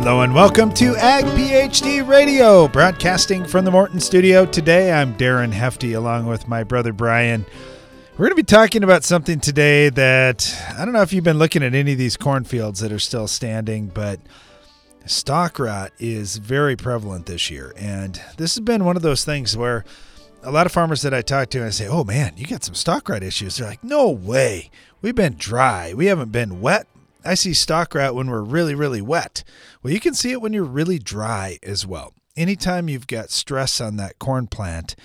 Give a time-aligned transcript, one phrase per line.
[0.00, 4.46] Hello and welcome to Ag PhD Radio, broadcasting from the Morton Studio.
[4.46, 7.44] Today I'm Darren Hefty along with my brother Brian.
[8.12, 11.38] We're going to be talking about something today that I don't know if you've been
[11.38, 14.20] looking at any of these cornfields that are still standing, but
[15.04, 17.74] stalk rot is very prevalent this year.
[17.76, 19.84] And this has been one of those things where
[20.42, 22.64] a lot of farmers that I talk to, and I say, Oh man, you got
[22.64, 23.58] some stalk rot issues.
[23.58, 24.70] They're like, No way.
[25.02, 25.92] We've been dry.
[25.92, 26.86] We haven't been wet.
[27.24, 29.44] I see stalk rot when we're really, really wet.
[29.82, 32.14] Well, you can see it when you're really dry as well.
[32.36, 34.96] Anytime you've got stress on that corn plant,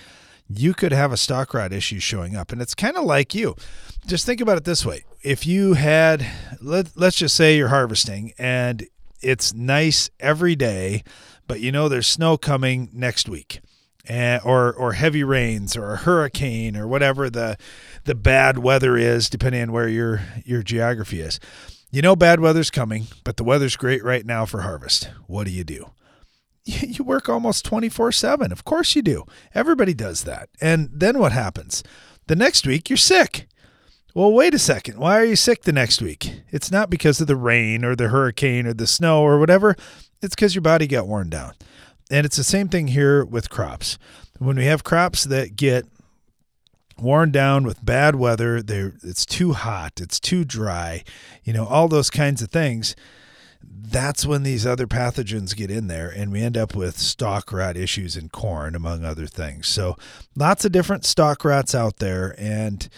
[0.48, 2.52] you could have a stalk rot issue showing up.
[2.52, 3.56] And it's kind of like you.
[4.06, 5.04] Just think about it this way.
[5.22, 6.26] If you had,
[6.60, 8.86] let, let's just say you're harvesting and
[9.20, 11.02] it's nice every day,
[11.48, 13.60] but you know there's snow coming next week.
[14.08, 17.56] And, or or heavy rains or a hurricane or whatever the
[18.04, 21.40] the bad weather is depending on where your your geography is.
[21.90, 25.08] You know bad weather's coming, but the weather's great right now for harvest.
[25.26, 25.90] What do you do?
[26.68, 28.50] You work almost 24 7.
[28.50, 29.24] Of course you do.
[29.54, 30.48] Everybody does that.
[30.60, 31.84] And then what happens?
[32.26, 33.46] The next week, you're sick.
[34.16, 34.98] Well, wait a second.
[34.98, 36.40] Why are you sick the next week?
[36.50, 39.76] It's not because of the rain or the hurricane or the snow or whatever.
[40.22, 41.52] It's because your body got worn down.
[42.10, 43.96] And it's the same thing here with crops.
[44.38, 45.86] When we have crops that get
[47.00, 51.04] worn down with bad weather, they it's too hot, it's too dry,
[51.44, 52.96] you know, all those kinds of things.
[53.62, 57.76] That's when these other pathogens get in there, and we end up with stalk rot
[57.76, 59.66] issues in corn, among other things.
[59.66, 59.96] So,
[60.36, 62.88] lots of different stalk rots out there, and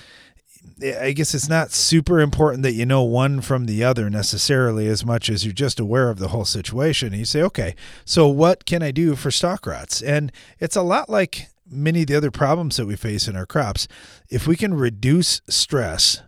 [0.82, 5.04] I guess it's not super important that you know one from the other necessarily as
[5.04, 7.08] much as you're just aware of the whole situation.
[7.08, 10.02] And you say, okay, so what can I do for stalk rots?
[10.02, 13.46] And it's a lot like many of the other problems that we face in our
[13.46, 13.88] crops.
[14.28, 16.22] If we can reduce stress,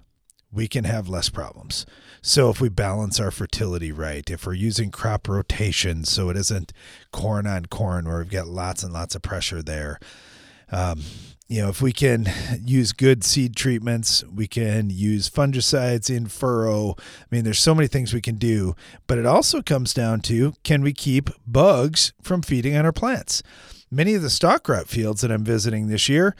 [0.52, 1.86] we can have less problems.
[2.22, 6.72] So if we balance our fertility right, if we're using crop rotation so it isn't
[7.12, 9.98] corn on corn where we've got lots and lots of pressure there,
[10.70, 11.00] um,
[11.48, 12.30] you know, if we can
[12.62, 16.94] use good seed treatments, we can use fungicides in furrow.
[16.98, 18.76] I mean, there's so many things we can do,
[19.08, 23.42] but it also comes down to can we keep bugs from feeding on our plants?
[23.92, 26.36] Many of the stalk rot fields that I'm visiting this year,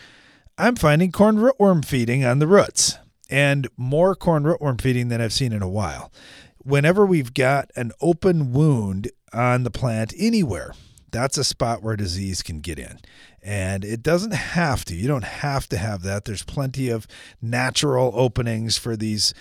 [0.56, 2.96] I'm finding corn rootworm feeding on the roots
[3.28, 6.12] and more corn rootworm feeding than I've seen in a while.
[6.58, 10.74] Whenever we've got an open wound on the plant anywhere,
[11.10, 13.00] that's a spot where disease can get in.
[13.42, 14.94] And it doesn't have to.
[14.94, 16.26] You don't have to have that.
[16.26, 17.08] There's plenty of
[17.42, 19.34] natural openings for these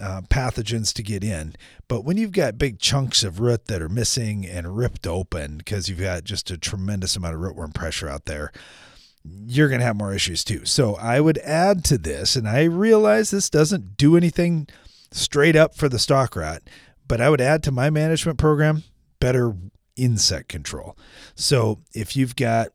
[0.00, 1.54] uh, pathogens to get in.
[1.88, 5.88] But when you've got big chunks of root that are missing and ripped open because
[5.88, 8.52] you've got just a tremendous amount of rootworm pressure out there,
[9.24, 10.64] you're going to have more issues too.
[10.64, 14.68] So I would add to this, and I realize this doesn't do anything
[15.10, 16.62] straight up for the stalk rot,
[17.08, 18.82] but I would add to my management program
[19.20, 19.54] better
[19.96, 20.98] insect control.
[21.34, 22.68] So if you've got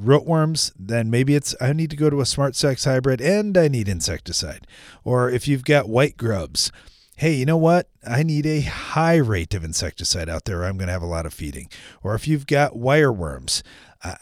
[0.00, 3.88] rootworms, then maybe it's I need to go to a SmartStax hybrid and I need
[3.88, 4.66] insecticide.
[5.04, 6.72] Or if you've got white grubs,
[7.16, 7.88] hey, you know what?
[8.06, 10.64] I need a high rate of insecticide out there.
[10.64, 11.68] I'm going to have a lot of feeding.
[12.02, 13.62] Or if you've got wireworms,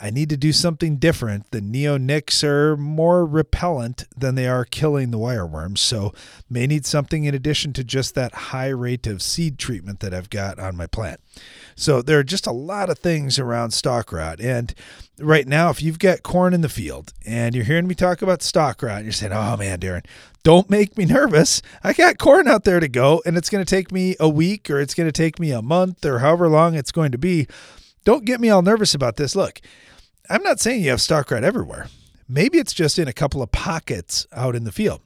[0.01, 1.51] I need to do something different.
[1.51, 6.13] The neonics are more repellent than they are killing the wireworms, so
[6.49, 10.31] may need something in addition to just that high rate of seed treatment that I've
[10.31, 11.19] got on my plant.
[11.75, 14.41] So there are just a lot of things around stalk rot.
[14.41, 14.75] And
[15.19, 18.43] right now, if you've got corn in the field and you're hearing me talk about
[18.43, 20.05] stalk rot, you're saying, "Oh man, Darren,
[20.43, 21.63] don't make me nervous.
[21.83, 24.71] I got corn out there to go, and it's going to take me a week,
[24.71, 27.47] or it's going to take me a month, or however long it's going to be."
[28.05, 29.37] Don't get me all nervous about this.
[29.37, 29.61] Look,
[30.29, 31.87] I'm not saying you have stalk rot everywhere.
[32.29, 35.03] Maybe it's just in a couple of pockets out in the field.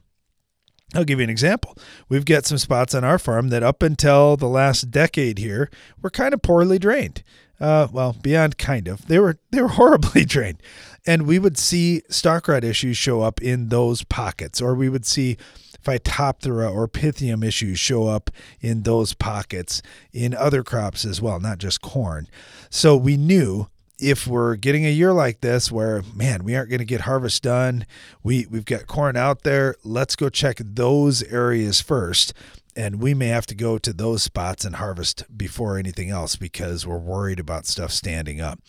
[0.95, 1.77] I'll give you an example.
[2.07, 5.69] We've got some spots on our farm that up until the last decade here
[6.01, 7.23] were kind of poorly drained.
[7.59, 10.61] Uh, well, beyond kind of, they were they were horribly drained,
[11.05, 15.05] and we would see stalk rot issues show up in those pockets, or we would
[15.05, 15.37] see
[15.83, 18.29] Phytophthora or Pythium issues show up
[18.61, 19.81] in those pockets
[20.13, 22.27] in other crops as well, not just corn.
[22.69, 23.67] So we knew
[23.99, 27.43] if we're getting a year like this where man we aren't going to get harvest
[27.43, 27.85] done
[28.23, 32.33] we we've got corn out there let's go check those areas first
[32.77, 36.85] and we may have to go to those spots and harvest before anything else because
[36.85, 38.59] we're worried about stuff standing up.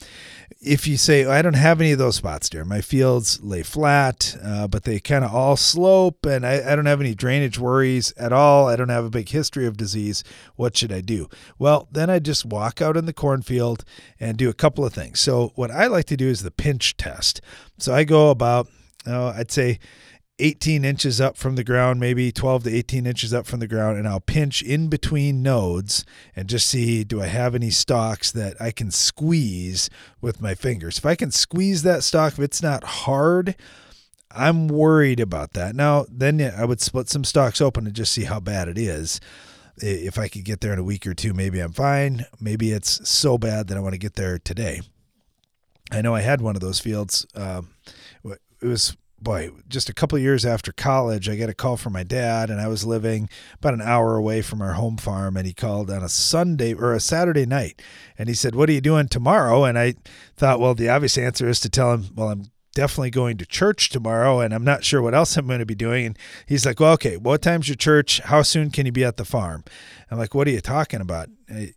[0.62, 4.34] If you say, I don't have any of those spots there, my fields lay flat,
[4.42, 8.12] uh, but they kind of all slope, and I, I don't have any drainage worries
[8.12, 8.66] at all.
[8.66, 10.24] I don't have a big history of disease.
[10.56, 11.28] What should I do?
[11.58, 13.84] Well, then I just walk out in the cornfield
[14.18, 15.20] and do a couple of things.
[15.20, 17.42] So, what I like to do is the pinch test.
[17.76, 18.68] So, I go about,
[19.06, 19.78] oh, I'd say,
[20.38, 23.98] 18 inches up from the ground, maybe 12 to 18 inches up from the ground,
[23.98, 26.04] and I'll pinch in between nodes
[26.36, 29.90] and just see do I have any stalks that I can squeeze
[30.20, 30.98] with my fingers.
[30.98, 33.56] If I can squeeze that stalk, if it's not hard,
[34.30, 35.74] I'm worried about that.
[35.74, 39.20] Now, then I would split some stalks open and just see how bad it is.
[39.78, 42.26] If I could get there in a week or two, maybe I'm fine.
[42.40, 44.82] Maybe it's so bad that I want to get there today.
[45.90, 47.26] I know I had one of those fields.
[47.34, 47.70] Um,
[48.24, 52.02] it was boy, just a couple years after college, I got a call from my
[52.02, 55.36] dad, and I was living about an hour away from our home farm.
[55.36, 57.82] And he called on a Sunday or a Saturday night,
[58.16, 59.94] and he said, "What are you doing tomorrow?" And I
[60.36, 63.88] thought, well, the obvious answer is to tell him, "Well, I'm definitely going to church
[63.88, 66.06] tomorrow and I'm not sure what else I'm going to be doing.
[66.06, 68.20] And he's like, Well, okay, what time's your church?
[68.20, 69.64] How soon can you be at the farm?
[70.10, 71.28] I'm like, What are you talking about?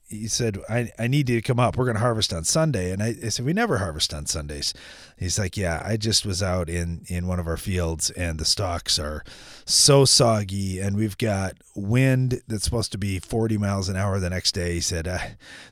[0.08, 1.78] He said, I, I need you to come up.
[1.78, 2.92] We're going to harvest on Sunday.
[2.92, 4.74] And I, I said, We never harvest on Sundays.
[5.18, 8.46] He's like, Yeah, I just was out in, in one of our fields and the
[8.46, 9.24] stalks are
[9.66, 14.30] so soggy and we've got wind that's supposed to be 40 miles an hour the
[14.30, 14.74] next day.
[14.74, 15.20] He said, uh,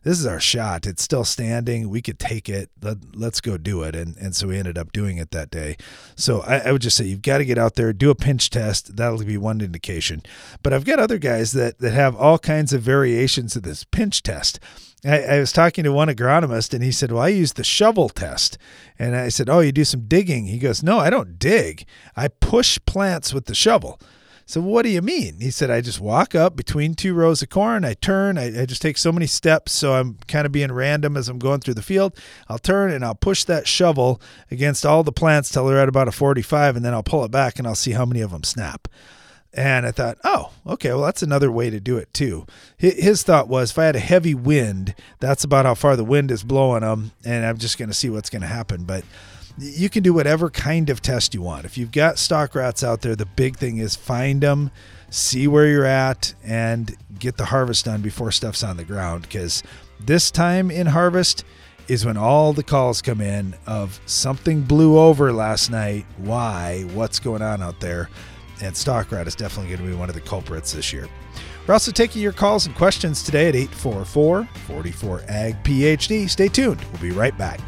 [0.04, 0.88] This is our shot.
[0.88, 1.90] It's still standing.
[1.90, 2.70] We could take it.
[2.82, 3.96] Let, let's go do it.
[3.96, 5.76] And, and so we ended up doing it that day.
[6.16, 8.50] So I, I would just say, You've got to get out there, do a pinch
[8.50, 8.96] test.
[8.96, 10.24] That'll be one indication.
[10.64, 14.24] But I've got other guys that, that have all kinds of variations of this pinch
[14.24, 14.60] test.
[15.06, 18.10] I, I, was talking to one agronomist and he said, Well, I use the shovel
[18.10, 18.58] test.
[18.98, 20.48] And I said, Oh, you do some digging?
[20.48, 21.86] He goes, No, I don't dig.
[22.18, 24.00] I push plants with the shovel.
[24.50, 25.40] So, what do you mean?
[25.40, 27.86] He said, I just walk up between two rows of corn.
[27.86, 28.36] I turn.
[28.40, 29.74] I, I just take so many steps.
[29.74, 32.18] So, I'm kind of being random as I'm going through the field.
[32.48, 34.20] I'll turn and I'll push that shovel
[34.50, 36.76] against all the plants till they're at about a 45.
[36.76, 38.88] And then I'll pull it back and I'll see how many of them snap.
[39.54, 42.46] And I thought, oh, okay, well, that's another way to do it too.
[42.78, 46.30] His thought was if I had a heavy wind, that's about how far the wind
[46.30, 48.84] is blowing them, and I'm just going to see what's going to happen.
[48.84, 49.04] But
[49.58, 51.66] you can do whatever kind of test you want.
[51.66, 54.70] If you've got stalk rots out there, the big thing is find them,
[55.10, 59.24] see where you're at, and get the harvest done before stuff's on the ground.
[59.24, 59.64] Because
[60.00, 61.44] this time in harvest,
[61.90, 66.06] is when all the calls come in of something blew over last night.
[66.18, 66.84] Why?
[66.94, 68.10] What's going on out there?
[68.62, 71.08] And stalk rot is definitely going to be one of the culprits this year.
[71.66, 76.30] We're also taking your calls and questions today at 844 44 AG PhD.
[76.30, 76.84] Stay tuned.
[76.92, 77.60] We'll be right back.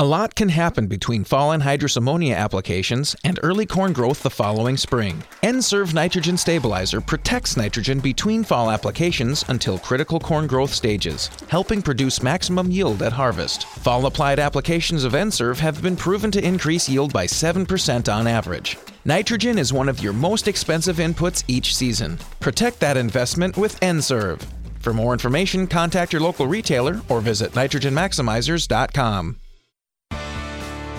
[0.00, 4.76] A lot can happen between fall anhydrous ammonia applications and early corn growth the following
[4.76, 5.24] spring.
[5.42, 12.22] N-Serve nitrogen stabilizer protects nitrogen between fall applications until critical corn growth stages, helping produce
[12.22, 13.64] maximum yield at harvest.
[13.66, 18.76] Fall applied applications of N-Serve have been proven to increase yield by 7% on average.
[19.04, 22.20] Nitrogen is one of your most expensive inputs each season.
[22.38, 24.46] Protect that investment with N-Serve.
[24.78, 29.38] For more information, contact your local retailer or visit nitrogenmaximizers.com.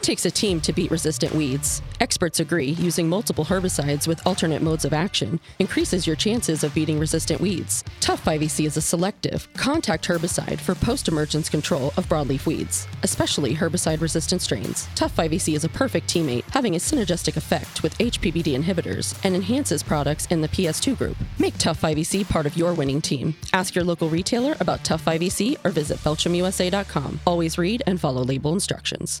[0.00, 1.82] It takes a team to beat resistant weeds.
[2.00, 6.98] Experts agree using multiple herbicides with alternate modes of action increases your chances of beating
[6.98, 7.84] resistant weeds.
[8.00, 13.54] Tough 5EC is a selective, contact herbicide for post emergence control of broadleaf weeds, especially
[13.54, 14.88] herbicide resistant strains.
[14.94, 19.82] Tough 5EC is a perfect teammate, having a synergistic effect with HPPD inhibitors and enhances
[19.82, 21.16] products in the PS2 group.
[21.38, 23.34] Make Tough 5EC part of your winning team.
[23.52, 27.20] Ask your local retailer about Tough 5EC or visit BelchimUSA.com.
[27.26, 29.20] Always read and follow label instructions.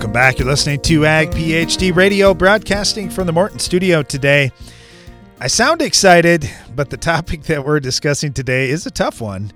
[0.00, 0.38] Welcome back.
[0.38, 4.50] You're listening to Ag PhD Radio, broadcasting from the Morton studio today.
[5.38, 9.52] I sound excited, but the topic that we're discussing today is a tough one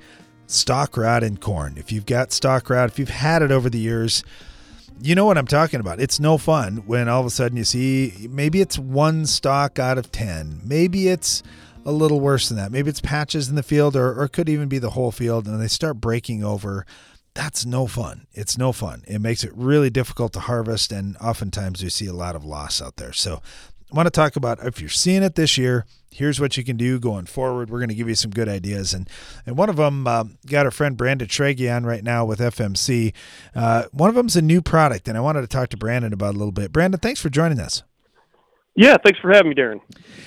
[0.47, 1.79] stalk rot in corn.
[1.79, 4.23] If you've got stalk rot, if you've had it over the years,
[5.01, 5.99] you know what I'm talking about.
[5.99, 9.97] It's no fun when all of a sudden you see maybe it's one stalk out
[9.97, 11.43] of 10, maybe it's
[11.87, 12.71] a little worse than that.
[12.71, 15.47] Maybe it's patches in the field or, or it could even be the whole field
[15.47, 16.85] and they start breaking over.
[17.35, 18.27] That's no fun.
[18.33, 19.03] It's no fun.
[19.09, 22.81] It makes it really difficult to harvest, and oftentimes we see a lot of loss
[22.81, 23.13] out there.
[23.13, 23.43] So,
[23.93, 26.77] I want to talk about if you're seeing it this year, here's what you can
[26.77, 27.71] do going forward.
[27.71, 29.09] We're going to give you some good ideas, and
[29.47, 33.13] and one of them uh, got our friend Brandon Trege on right now with FMC.
[33.55, 36.35] Uh, one of them's a new product, and I wanted to talk to Brandon about
[36.35, 36.73] a little bit.
[36.73, 37.83] Brandon, thanks for joining us.
[38.75, 39.81] Yeah, thanks for having me, Darren.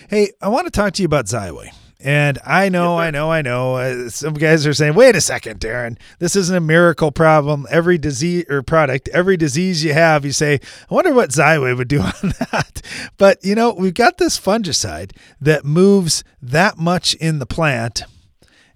[0.09, 1.71] Hey, I want to talk to you about Xyway.
[2.07, 3.75] And I know, yes, I know, I know.
[3.75, 5.99] Uh, some guys are saying, "Wait a second, Darren.
[6.19, 7.67] This isn't a miracle problem.
[7.69, 11.89] Every disease or product, every disease you have, you say, I wonder what Xyway would
[11.89, 12.81] do on that."
[13.17, 18.03] But you know, we've got this fungicide that moves that much in the plant,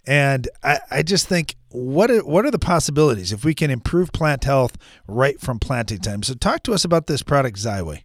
[0.05, 4.11] and I, I just think, what are, what are the possibilities if we can improve
[4.11, 6.21] plant health right from planting time?
[6.23, 8.03] So, talk to us about this product, Xyway.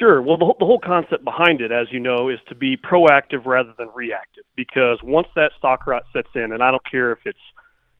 [0.00, 0.22] Sure.
[0.22, 3.74] Well, the, the whole concept behind it, as you know, is to be proactive rather
[3.76, 4.44] than reactive.
[4.56, 7.38] Because once that stalk rot sets in, and I don't care if it's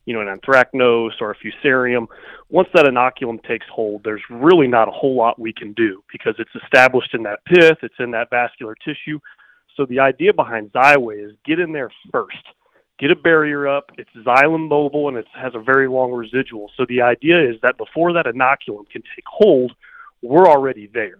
[0.07, 2.07] you know an anthracnose or a fusarium,
[2.49, 6.35] once that inoculum takes hold, there's really not a whole lot we can do because
[6.39, 9.21] it's established in that pith, it's in that vascular tissue.
[9.77, 12.45] So the idea behind Xyway is get in there first,
[12.99, 13.91] get a barrier up.
[13.99, 16.71] It's xylem mobile and it has a very long residual.
[16.79, 19.73] So the idea is that before that inoculum can take hold,
[20.23, 21.19] we're already there.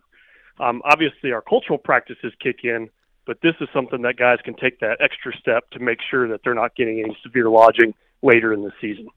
[0.61, 2.91] Um, obviously, our cultural practices kick in,
[3.27, 6.41] but this is something that guys can take that extra step to make sure that
[6.45, 9.09] they're not getting any severe lodging later in the season.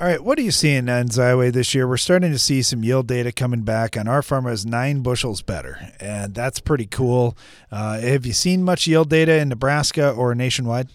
[0.00, 1.88] All right, what are you seeing on Xyway this year?
[1.88, 5.42] We're starting to see some yield data coming back, and our farm is nine bushels
[5.42, 7.36] better, and that's pretty cool.
[7.72, 10.88] Uh, have you seen much yield data in Nebraska or nationwide?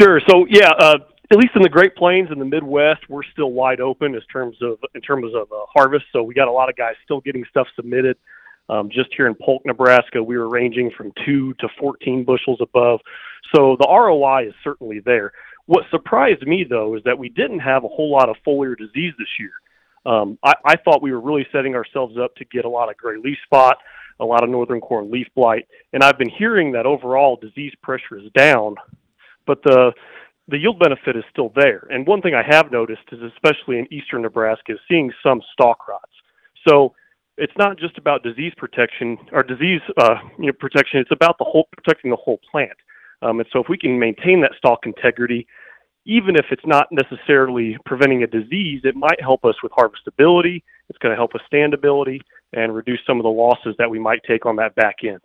[0.00, 0.20] Sure.
[0.28, 0.98] So yeah, uh,
[1.32, 4.56] at least in the Great Plains and the Midwest, we're still wide open in terms
[4.60, 6.04] of in terms of uh, harvest.
[6.12, 8.18] So we got a lot of guys still getting stuff submitted.
[8.68, 13.00] Um, just here in Polk, Nebraska, we were ranging from two to 14 bushels above.
[13.54, 15.32] So the ROI is certainly there.
[15.66, 19.14] What surprised me though is that we didn't have a whole lot of foliar disease
[19.18, 19.52] this year.
[20.04, 22.96] Um, I, I thought we were really setting ourselves up to get a lot of
[22.98, 23.78] gray leaf spot,
[24.20, 28.18] a lot of northern corn leaf blight, and I've been hearing that overall disease pressure
[28.18, 28.74] is down,
[29.46, 29.92] but the
[30.52, 31.88] the yield benefit is still there.
[31.90, 35.88] And one thing I have noticed is, especially in eastern Nebraska, is seeing some stalk
[35.88, 36.12] rots.
[36.68, 36.94] So
[37.38, 41.00] it's not just about disease protection or disease uh, you know, protection.
[41.00, 42.76] It's about the whole protecting the whole plant.
[43.22, 45.46] Um, and so if we can maintain that stalk integrity,
[46.04, 50.62] even if it's not necessarily preventing a disease, it might help us with harvestability.
[50.90, 52.20] It's going to help with standability
[52.52, 55.20] and reduce some of the losses that we might take on that back end.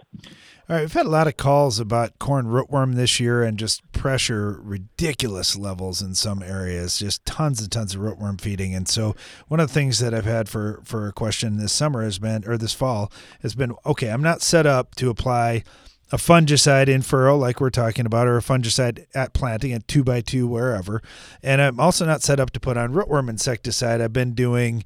[0.70, 3.90] All right, we've had a lot of calls about corn rootworm this year and just
[3.94, 8.76] pressure ridiculous levels in some areas, just tons and tons of rootworm feeding.
[8.76, 9.16] And so
[9.48, 12.44] one of the things that I've had for for a question this summer has been
[12.46, 15.64] or this fall has been okay, I'm not set up to apply
[16.12, 20.06] a fungicide in furrow like we're talking about or a fungicide at planting at 2
[20.06, 21.02] by 2 wherever.
[21.44, 24.00] And I'm also not set up to put on rootworm insecticide.
[24.00, 24.86] I've been doing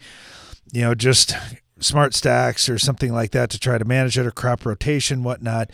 [0.71, 1.35] you know, just
[1.81, 5.69] SmartStax or something like that to try to manage it or crop rotation, whatnot.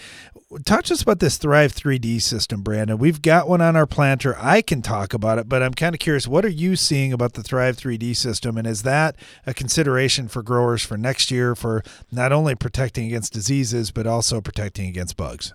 [0.64, 2.98] Talk to us about this Thrive 3D system, Brandon.
[2.98, 4.36] We've got one on our planter.
[4.40, 6.26] I can talk about it, but I'm kind of curious.
[6.26, 10.42] What are you seeing about the Thrive 3D system, and is that a consideration for
[10.42, 15.54] growers for next year for not only protecting against diseases but also protecting against bugs?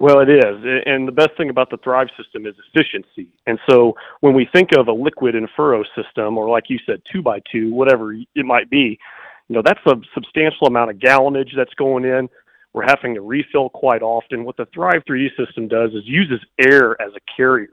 [0.00, 0.82] Well, it is.
[0.86, 3.28] And the best thing about the Thrive system is efficiency.
[3.46, 7.00] And so when we think of a liquid and furrow system, or like you said,
[7.10, 8.98] two by two, whatever it might be,
[9.48, 12.28] you know, that's a substantial amount of gallonage that's going in.
[12.72, 14.44] We're having to refill quite often.
[14.44, 17.70] What the Thrive 3D system does is uses air as a carrier.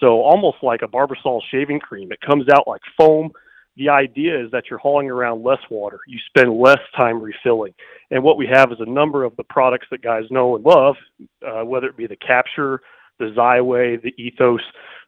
[0.00, 3.30] So almost like a Barbasol shaving cream, it comes out like foam.
[3.76, 6.00] The idea is that you're hauling around less water.
[6.08, 7.74] You spend less time refilling.
[8.10, 10.96] And what we have is a number of the products that guys know and love,
[11.46, 12.80] uh, whether it be the Capture,
[13.18, 14.62] the Xyway, the Ethos,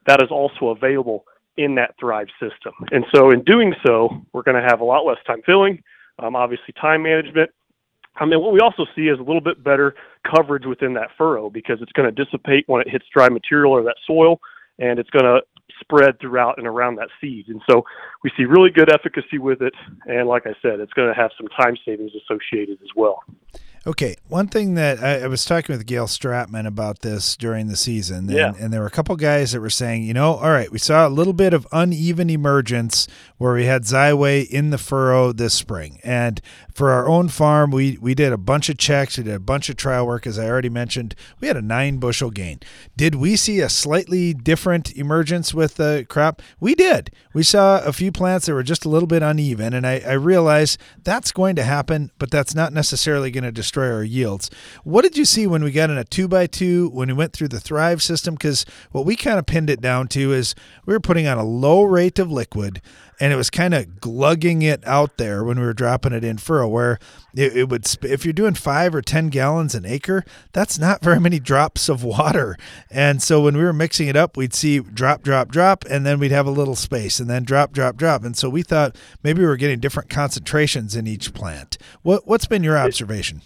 [0.06, 1.24] that is also available
[1.56, 2.72] in that Thrive system.
[2.92, 5.82] And so in doing so, we're going to have a lot less time filling
[6.18, 7.50] um, obviously time management.
[8.16, 9.94] I mean, what we also see is a little bit better
[10.30, 13.82] coverage within that furrow because it's going to dissipate when it hits dry material or
[13.84, 14.38] that soil,
[14.78, 15.40] and it's going to
[15.80, 17.48] spread throughout and around that seed.
[17.48, 17.84] And so
[18.22, 19.74] we see really good efficacy with it.
[20.06, 23.22] And like I said, it's going to have some time savings associated as well.
[23.84, 27.74] Okay, one thing that I, I, was talking with Gail Stratman about this during the
[27.74, 28.52] season, and, yeah.
[28.56, 31.08] and there were a couple guys that were saying, you know, all right, we saw
[31.08, 33.08] a little bit of uneven emergence
[33.38, 36.40] where we had Xyway in the furrow this spring, and
[36.72, 39.68] for our own farm, we we did a bunch of checks, we did a bunch
[39.68, 41.16] of trial work, as I already mentioned.
[41.40, 42.60] We had a nine bushel gain.
[42.96, 46.40] Did we see a slightly different emergence with the crop?
[46.60, 47.10] We did.
[47.34, 50.12] We saw a few plants that were just a little bit uneven, and I, I
[50.12, 54.50] realized that's going to happen, but that's not necessarily going to destroy our yields.
[54.84, 57.32] What did you see when we got in a two by two when we went
[57.32, 58.34] through the Thrive system?
[58.34, 61.44] Because what we kind of pinned it down to is we were putting on a
[61.44, 62.82] low rate of liquid
[63.22, 66.38] and it was kind of glugging it out there when we were dropping it in
[66.38, 66.98] furrow where
[67.34, 71.20] it, it, would if you're doing five or ten gallons an acre that's not very
[71.20, 72.56] many drops of water
[72.90, 76.18] and so when we were mixing it up we'd see drop drop drop and then
[76.18, 79.40] we'd have a little space and then drop drop drop and so we thought maybe
[79.40, 83.40] we were getting different concentrations in each plant what what's been your observation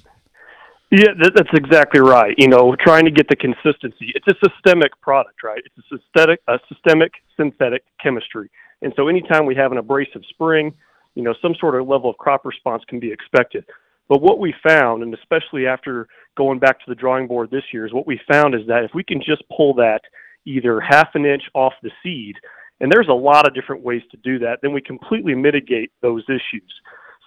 [0.91, 2.35] yeah, that's exactly right.
[2.39, 4.13] You know, trying to get the consistency.
[4.15, 5.61] It's a systemic product, right?
[5.65, 8.51] It's a systemic, a systemic synthetic chemistry.
[8.83, 10.75] And so anytime we have an abrasive spring,
[11.15, 13.65] you know, some sort of level of crop response can be expected.
[14.09, 17.87] But what we found, and especially after going back to the drawing board this year,
[17.87, 20.03] is what we found is that if we can just pull that
[20.45, 22.37] either half an inch off the seed,
[22.81, 26.23] and there's a lot of different ways to do that, then we completely mitigate those
[26.29, 26.73] issues.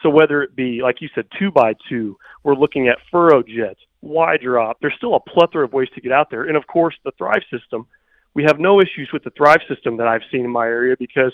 [0.02, 3.80] So whether it be, like you said, two by two, we're looking at furrow jets,
[4.02, 6.44] wide drop, there's still a plethora of ways to get out there.
[6.44, 7.86] And of course, the Thrive system
[8.34, 11.34] we have no issues with the Thrive system that I've seen in my area because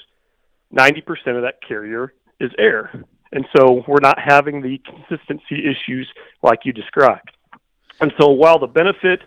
[0.74, 1.04] 90%
[1.36, 2.92] of that carrier is air.
[3.32, 6.08] And so we're not having the consistency issues
[6.42, 7.32] like you described.
[8.00, 9.22] And so while the benefit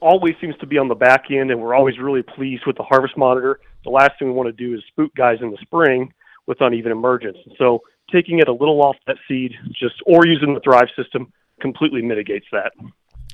[0.00, 2.82] always seems to be on the back end and we're always really pleased with the
[2.82, 6.12] harvest monitor, the last thing we want to do is spook guys in the spring
[6.46, 7.38] with uneven emergence.
[7.44, 11.32] And so taking it a little off that seed just or using the Thrive system
[11.60, 12.72] completely mitigates that.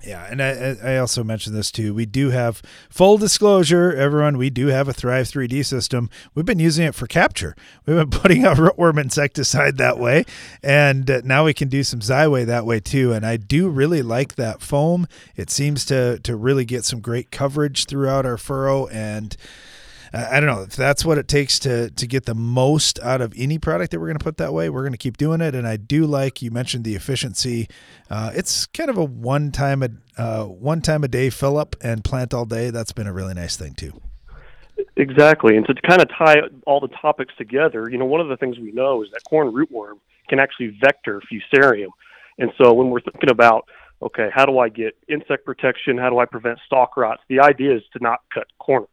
[0.04, 1.92] Yeah, and I, I also mentioned this too.
[1.92, 4.37] We do have full disclosure, everyone.
[4.37, 6.11] We do have a Thrive 3D system.
[6.35, 7.56] We've been using it for capture.
[7.87, 10.25] We've been putting out rootworm insecticide that way,
[10.62, 13.12] and uh, now we can do some Xyway that way too.
[13.12, 15.09] And I do really like that foam.
[15.35, 19.37] It seems to to really get some great coverage throughout our furrow and
[20.13, 23.33] I don't know if that's what it takes to to get the most out of
[23.37, 24.69] any product that we're going to put that way.
[24.71, 27.69] We're going to keep doing it, and I do like you mentioned the efficiency.
[28.11, 31.77] Uh, it's kind of a one time a uh, one time a day fill up
[31.81, 32.71] and plant all day.
[32.71, 34.01] That's been a really nice thing too.
[34.97, 36.37] Exactly, and to kind of tie
[36.67, 39.53] all the topics together, you know, one of the things we know is that corn
[39.53, 41.88] rootworm can actually vector fusarium,
[42.38, 43.69] and so when we're thinking about
[44.03, 45.97] okay, how do I get insect protection?
[45.97, 47.23] How do I prevent stalk rots?
[47.29, 48.90] The idea is to not cut corners.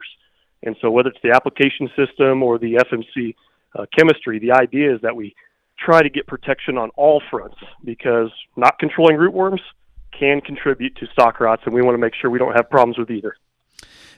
[0.64, 3.36] And so, whether it's the application system or the FMC
[3.76, 5.36] uh, chemistry, the idea is that we
[5.78, 9.60] try to get protection on all fronts because not controlling rootworms
[10.18, 12.98] can contribute to stalk rots, and we want to make sure we don't have problems
[12.98, 13.36] with either.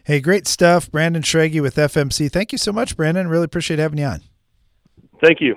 [0.03, 0.91] Hey, great stuff.
[0.91, 2.31] Brandon Schrage with FMC.
[2.31, 3.27] Thank you so much, Brandon.
[3.27, 4.21] Really appreciate having you on.
[5.23, 5.55] Thank you.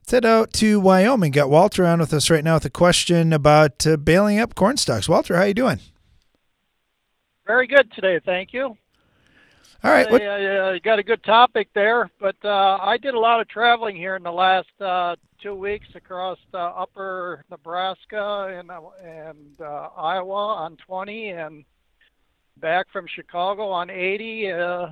[0.00, 1.32] Let's head out to Wyoming.
[1.32, 4.76] Got Walter on with us right now with a question about uh, baling up corn
[4.76, 5.08] stalks.
[5.08, 5.80] Walter, how you doing?
[7.46, 8.76] Very good today, thank you.
[9.84, 10.10] All right.
[10.10, 10.22] What?
[10.22, 13.96] Uh, you got a good topic there, but uh, I did a lot of traveling
[13.96, 18.70] here in the last uh, two weeks across upper Nebraska and,
[19.04, 21.64] and uh, Iowa on 20 and
[22.58, 24.52] back from Chicago on 80.
[24.52, 24.86] Uh,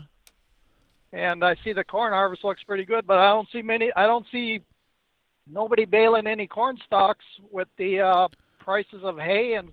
[1.13, 3.91] and I see the corn harvest looks pretty good, but I don't see many.
[3.97, 4.61] I don't see
[5.51, 9.71] nobody baling any corn stalks with the uh, prices of hay and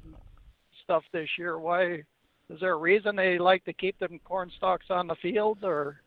[0.83, 1.57] stuff this year.
[1.57, 2.03] Why?
[2.51, 6.01] Is there a reason they like to keep them corn stalks on the field, or?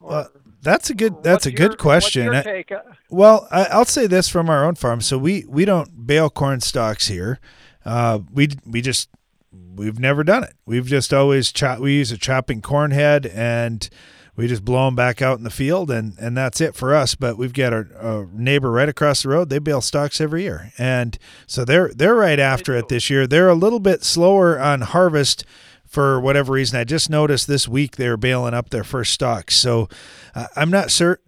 [0.00, 0.30] or well,
[0.62, 1.22] that's a good.
[1.22, 2.34] That's a your, good question.
[2.34, 5.00] I, uh, uh, well, I, will say this from our own farm.
[5.00, 7.40] So we we don't bale corn stalks here.
[7.84, 9.08] Uh, we we just
[9.52, 10.54] we've never done it.
[10.66, 11.78] We've just always chop.
[11.78, 13.88] We use a chopping corn head and
[14.36, 17.14] we just blow them back out in the field and and that's it for us.
[17.14, 19.48] But we've got our, our neighbor right across the road.
[19.48, 20.72] They bale stalks every year.
[20.78, 23.26] And so they're they're right after it this year.
[23.26, 25.44] They're a little bit slower on harvest
[25.86, 26.78] for whatever reason.
[26.78, 29.88] I just noticed this week they're baling up their first stalks so
[30.34, 31.20] uh, i'm not sure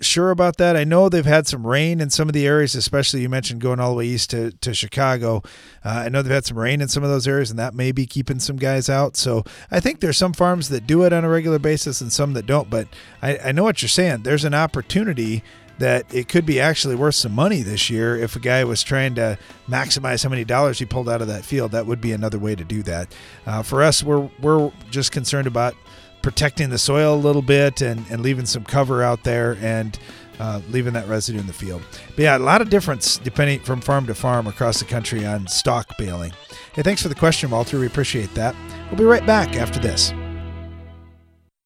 [0.00, 0.76] sure about that.
[0.76, 3.80] I know they've had some rain in some of the areas, especially you mentioned going
[3.80, 5.42] all the way east to, to Chicago.
[5.84, 7.92] Uh, I know they've had some rain in some of those areas, and that may
[7.92, 9.16] be keeping some guys out.
[9.16, 12.32] So I think there's some farms that do it on a regular basis and some
[12.34, 12.70] that don't.
[12.70, 12.88] But
[13.22, 14.22] I, I know what you're saying.
[14.22, 15.42] There's an opportunity
[15.78, 19.14] that it could be actually worth some money this year if a guy was trying
[19.16, 21.72] to maximize how many dollars he pulled out of that field.
[21.72, 23.12] That would be another way to do that.
[23.46, 25.74] Uh, for us, we're we're just concerned about
[26.24, 29.98] protecting the soil a little bit and, and leaving some cover out there and
[30.40, 31.82] uh, leaving that residue in the field.
[32.16, 35.46] But yeah, a lot of difference depending from farm to farm across the country on
[35.46, 36.32] stalk baling.
[36.72, 37.78] Hey, thanks for the question, Walter.
[37.78, 38.56] We appreciate that.
[38.88, 40.14] We'll be right back after this.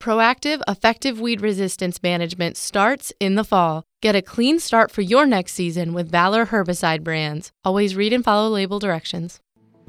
[0.00, 3.84] Proactive, effective weed resistance management starts in the fall.
[4.00, 7.50] Get a clean start for your next season with Valor herbicide brands.
[7.64, 9.40] Always read and follow label directions.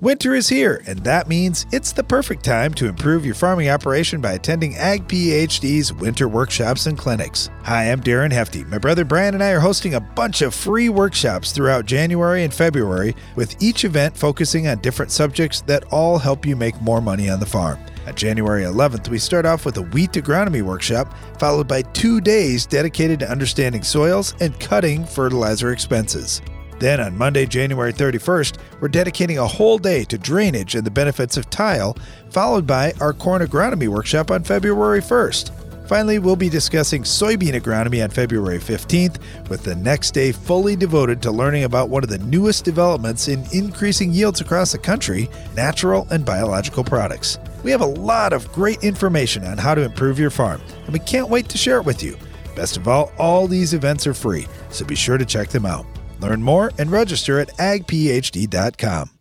[0.02, 4.22] Winter is here, and that means it's the perfect time to improve your farming operation
[4.22, 7.50] by attending Ag PhD's winter workshops and clinics.
[7.64, 8.64] Hi, I'm Darren Hefty.
[8.64, 12.54] My brother Brian and I are hosting a bunch of free workshops throughout January and
[12.54, 17.30] February, with each event focusing on different subjects that all help you make more money
[17.30, 17.78] on the farm.
[18.08, 22.66] On January 11th, we start off with a wheat agronomy workshop, followed by two days
[22.66, 26.42] dedicated to understanding soils and cutting fertilizer expenses.
[26.80, 31.36] Then on Monday, January 31st, we're dedicating a whole day to drainage and the benefits
[31.36, 31.98] of tile,
[32.30, 35.52] followed by our corn agronomy workshop on February 1st.
[35.90, 39.18] Finally, we'll be discussing soybean agronomy on February 15th,
[39.50, 43.44] with the next day fully devoted to learning about one of the newest developments in
[43.52, 47.40] increasing yields across the country natural and biological products.
[47.64, 51.00] We have a lot of great information on how to improve your farm, and we
[51.00, 52.16] can't wait to share it with you.
[52.56, 55.86] Best of all, all these events are free, so be sure to check them out.
[56.20, 59.12] Learn more and register at agphd.com.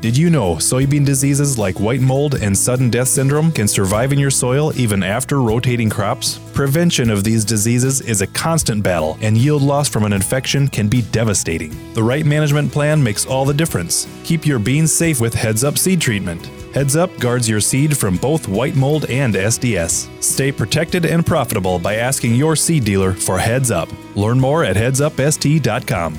[0.00, 4.18] Did you know soybean diseases like white mold and sudden death syndrome can survive in
[4.18, 6.38] your soil even after rotating crops?
[6.54, 10.88] Prevention of these diseases is a constant battle, and yield loss from an infection can
[10.88, 11.92] be devastating.
[11.92, 14.08] The right management plan makes all the difference.
[14.24, 16.48] Keep your beans safe with Heads Up seed treatment.
[16.72, 20.22] Heads Up guards your seed from both white mold and SDS.
[20.22, 23.88] Stay protected and profitable by asking your seed dealer for Heads Up.
[24.14, 26.18] Learn more at headsupst.com.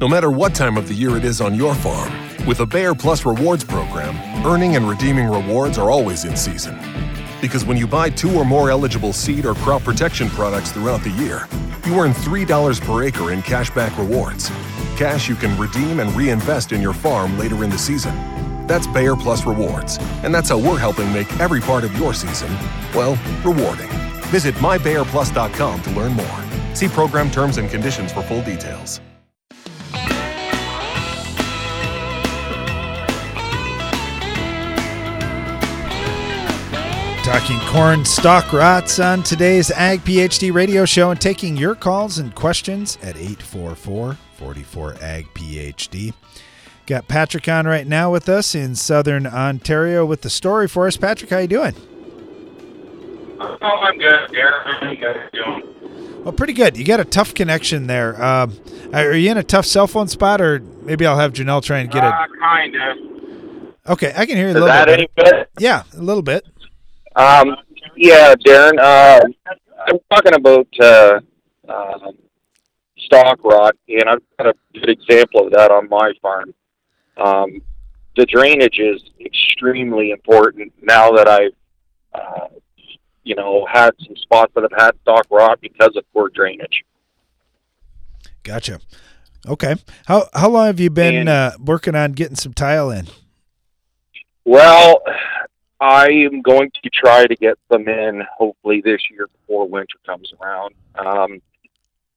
[0.00, 2.12] No matter what time of the year it is on your farm,
[2.46, 6.76] with a Bayer Plus Rewards program, earning and redeeming rewards are always in season.
[7.40, 11.10] Because when you buy two or more eligible seed or crop protection products throughout the
[11.10, 11.46] year,
[11.86, 14.50] you earn $3 per acre in cashback rewards.
[14.96, 18.16] Cash you can redeem and reinvest in your farm later in the season.
[18.66, 22.50] That's Bayer Plus Rewards, and that's how we're helping make every part of your season,
[22.94, 23.90] well, rewarding.
[24.30, 26.44] Visit mybayerplus.com to learn more.
[26.74, 29.02] See program terms and conditions for full details.
[37.22, 42.34] Talking corn stalk rots on today's Ag PhD radio show and taking your calls and
[42.34, 46.14] questions at 844 44 Ag PhD.
[46.86, 50.96] Got Patrick on right now with us in Southern Ontario with the story for us.
[50.96, 51.74] Patrick, how you doing?
[53.40, 54.80] Oh, I'm good, Darren.
[54.80, 56.22] How you guys doing?
[56.24, 56.76] Well, pretty good.
[56.76, 58.20] You got a tough connection there.
[58.20, 58.48] Uh,
[58.92, 61.90] are you in a tough cell phone spot, or maybe I'll have Janelle try and
[61.90, 62.12] get it?
[62.12, 62.96] Uh, kind of.
[63.88, 64.98] Okay, I can hear you a Is little that bit.
[64.98, 65.46] any better.
[65.58, 66.44] Yeah, a little bit.
[67.14, 67.56] Um,
[67.96, 68.78] yeah, Darren.
[68.80, 69.20] Uh,
[69.88, 71.20] I'm talking about uh,
[71.68, 71.98] uh,
[73.06, 76.54] stalk rot, and I've got a good example of that on my farm.
[77.16, 77.62] Um,
[78.16, 81.52] the drainage is extremely important now that I've,
[82.14, 82.48] uh,
[83.24, 86.84] you know, had some spots that have had stalk rot because of poor drainage.
[88.42, 88.80] Gotcha.
[89.48, 89.76] Okay.
[90.06, 93.06] How how long have you been And- uh, working on getting some tile in?
[94.44, 95.02] Well,
[95.80, 100.32] I am going to try to get them in hopefully this year before winter comes
[100.40, 100.74] around.
[100.94, 101.42] Um,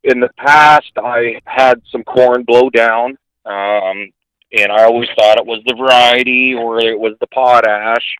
[0.03, 4.11] in the past, I had some corn blow down, um,
[4.51, 8.15] and I always thought it was the variety or it was the potash.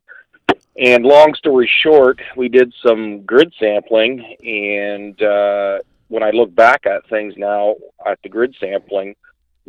[0.77, 6.85] And long story short, we did some grid sampling, and uh, when I look back
[6.85, 9.15] at things now at the grid sampling,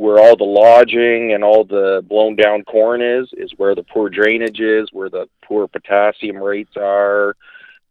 [0.00, 4.08] where all the lodging and all the blown down corn is is where the poor
[4.08, 7.36] drainage is where the poor potassium rates are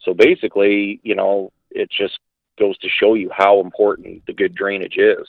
[0.02, 2.18] so basically you know it just
[2.60, 5.28] goes to show you how important the good drainage is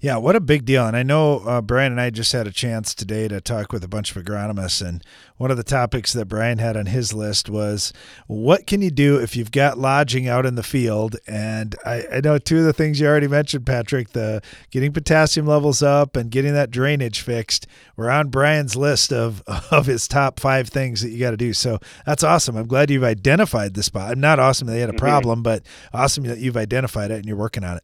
[0.00, 0.86] Yeah, what a big deal.
[0.86, 3.82] And I know uh, Brian and I just had a chance today to talk with
[3.82, 4.86] a bunch of agronomists.
[4.86, 5.02] And
[5.38, 7.94] one of the topics that Brian had on his list was
[8.26, 11.16] what can you do if you've got lodging out in the field?
[11.26, 15.46] And I, I know two of the things you already mentioned, Patrick, the getting potassium
[15.46, 20.38] levels up and getting that drainage fixed were on Brian's list of, of his top
[20.38, 21.54] five things that you got to do.
[21.54, 22.56] So that's awesome.
[22.56, 24.12] I'm glad you've identified the spot.
[24.12, 24.98] I'm not awesome that you had a Mhm.
[24.98, 25.62] problem, but
[25.94, 27.82] awesome that you've identified it and you're working on it.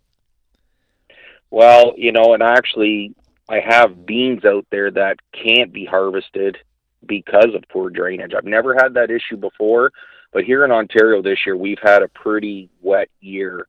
[1.52, 3.14] Well, you know, and actually,
[3.46, 6.56] I have beans out there that can't be harvested
[7.04, 8.32] because of poor drainage.
[8.34, 9.92] I've never had that issue before,
[10.32, 13.66] but here in Ontario this year, we've had a pretty wet year.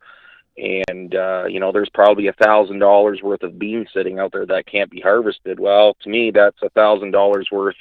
[0.55, 4.45] And, uh, you know, there's probably a thousand dollars worth of beans sitting out there
[4.45, 5.59] that can't be harvested.
[5.59, 7.75] Well, to me, that's a thousand dollars worth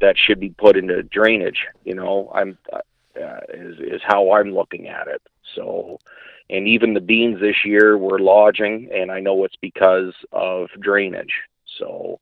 [0.00, 1.66] that should be put into drainage.
[1.84, 5.22] You know, I'm, uh, is, is how I'm looking at it.
[5.56, 5.98] So,
[6.48, 11.32] and even the beans this year were lodging, and I know it's because of drainage.
[11.78, 12.20] So,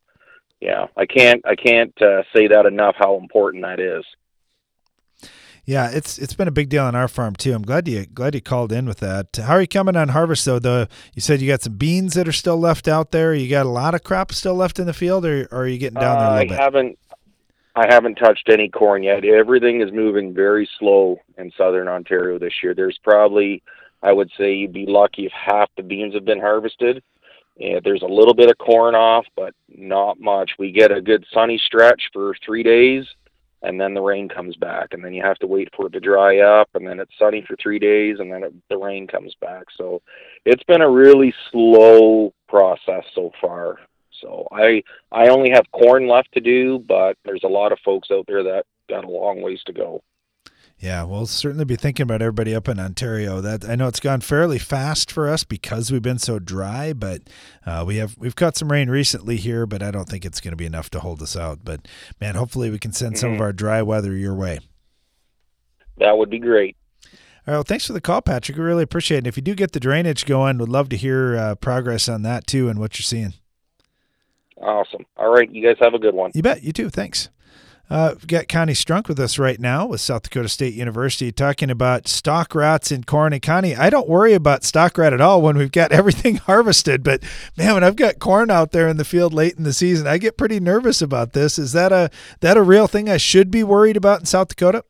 [0.60, 4.04] yeah, I can't I can't uh, say that enough how important that is.
[5.66, 7.54] Yeah, it's it's been a big deal on our farm too.
[7.54, 9.36] I'm glad you glad you called in with that.
[9.36, 10.58] How are you coming on harvest though?
[10.58, 13.34] The you said you got some beans that are still left out there.
[13.34, 15.78] You got a lot of crops still left in the field, or, or are you
[15.78, 16.58] getting down there a little I bit?
[16.58, 16.98] haven't
[17.76, 19.24] I haven't touched any corn yet.
[19.24, 22.74] Everything is moving very slow in southern Ontario this year.
[22.74, 23.62] There's probably
[24.04, 27.02] I would say you'd be lucky if half the beans have been harvested.
[27.56, 30.52] Yeah, there's a little bit of corn off, but not much.
[30.58, 33.06] We get a good sunny stretch for three days,
[33.62, 36.00] and then the rain comes back, and then you have to wait for it to
[36.00, 39.34] dry up, and then it's sunny for three days, and then it, the rain comes
[39.40, 39.64] back.
[39.76, 40.02] So
[40.44, 43.78] it's been a really slow process so far.
[44.20, 48.08] So I I only have corn left to do, but there's a lot of folks
[48.10, 50.02] out there that got a long ways to go.
[50.78, 53.40] Yeah, we'll certainly be thinking about everybody up in Ontario.
[53.40, 57.22] That I know it's gone fairly fast for us because we've been so dry, but
[57.64, 60.52] uh, we have we've got some rain recently here, but I don't think it's going
[60.52, 61.60] to be enough to hold us out.
[61.64, 61.88] But
[62.20, 63.42] man, hopefully we can send some of Mhm.
[63.42, 64.58] our dry weather your way.
[65.98, 66.76] That would be great.
[67.46, 68.58] All right, well, thanks for the call, Patrick.
[68.58, 69.20] We really appreciate it.
[69.20, 72.22] And if you do get the drainage going, would love to hear uh, progress on
[72.22, 73.34] that too and what you're seeing.
[74.60, 75.06] Awesome.
[75.16, 76.32] All right, you guys have a good one.
[76.34, 76.62] You bet.
[76.62, 76.90] You too.
[76.90, 77.28] Thanks.
[77.90, 81.70] Uh, we've got Connie Strunk with us right now with South Dakota State University talking
[81.70, 83.34] about stalk rots in corn.
[83.34, 87.02] And Connie, I don't worry about stalk rot at all when we've got everything harvested.
[87.02, 87.22] But
[87.58, 90.16] man, when I've got corn out there in the field late in the season, I
[90.16, 91.58] get pretty nervous about this.
[91.58, 94.84] Is that a that a real thing I should be worried about in South Dakota?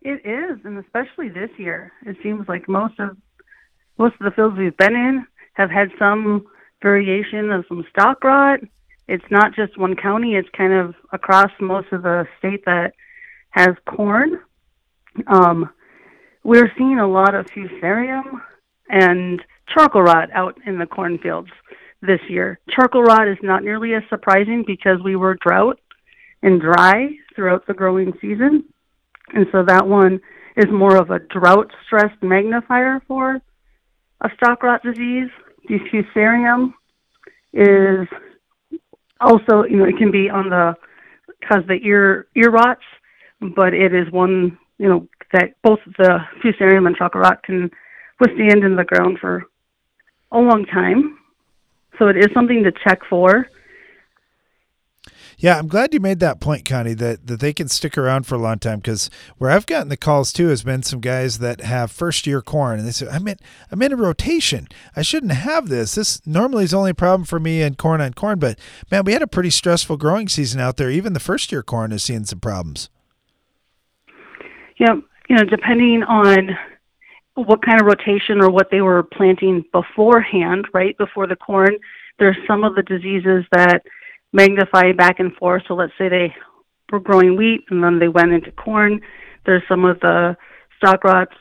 [0.00, 3.16] It is, and especially this year, it seems like most of
[3.98, 6.46] most of the fields we've been in have had some
[6.82, 8.60] variation of some stalk rot.
[9.12, 12.94] It's not just one county; it's kind of across most of the state that
[13.50, 14.40] has corn.
[15.26, 15.68] Um,
[16.44, 18.40] we're seeing a lot of fusarium
[18.88, 21.50] and charcoal rot out in the cornfields
[22.00, 22.58] this year.
[22.70, 25.78] Charcoal rot is not nearly as surprising because we were drought
[26.42, 28.64] and dry throughout the growing season.
[29.34, 30.22] And so that one
[30.56, 33.42] is more of a drought stress magnifier for
[34.22, 35.28] a stalk rot disease.
[35.68, 36.72] The fusarium
[37.52, 38.08] is
[39.22, 40.74] also, you know, it can be on the
[41.48, 42.82] cause the ear ear rots,
[43.56, 47.70] but it is one, you know, that both the fusarium and charcoal rot can
[48.20, 49.44] withstand in the ground for
[50.30, 51.18] a long time.
[51.98, 53.46] So it is something to check for.
[55.42, 58.36] Yeah, I'm glad you made that point, Connie, that, that they can stick around for
[58.36, 61.62] a long time because where I've gotten the calls too has been some guys that
[61.62, 63.38] have first year corn and they say, I'm in
[63.72, 64.68] I'm in a rotation.
[64.94, 65.96] I shouldn't have this.
[65.96, 68.56] This normally is only a problem for me in corn on corn, but
[68.88, 70.92] man, we had a pretty stressful growing season out there.
[70.92, 72.88] Even the first year corn is seeing some problems.
[74.78, 74.94] Yeah,
[75.28, 76.50] you know, depending on
[77.34, 81.78] what kind of rotation or what they were planting beforehand, right before the corn,
[82.20, 83.82] there's some of the diseases that
[84.32, 85.62] magnify back and forth.
[85.68, 86.34] So let's say they
[86.90, 89.00] were growing wheat and then they went into corn.
[89.44, 90.36] There's some of the
[90.76, 91.34] stalk rots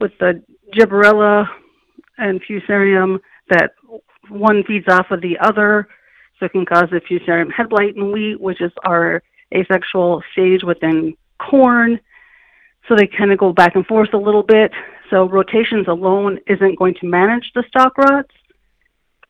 [0.00, 0.42] with the
[0.74, 1.48] gibberella
[2.18, 3.18] and fusarium
[3.50, 3.72] that
[4.28, 5.88] one feeds off of the other.
[6.38, 9.22] So it can cause the fusarium head blight in wheat, which is our
[9.54, 11.98] asexual stage within corn.
[12.88, 14.72] So they kind of go back and forth a little bit.
[15.10, 18.30] So rotations alone isn't going to manage the stalk rots.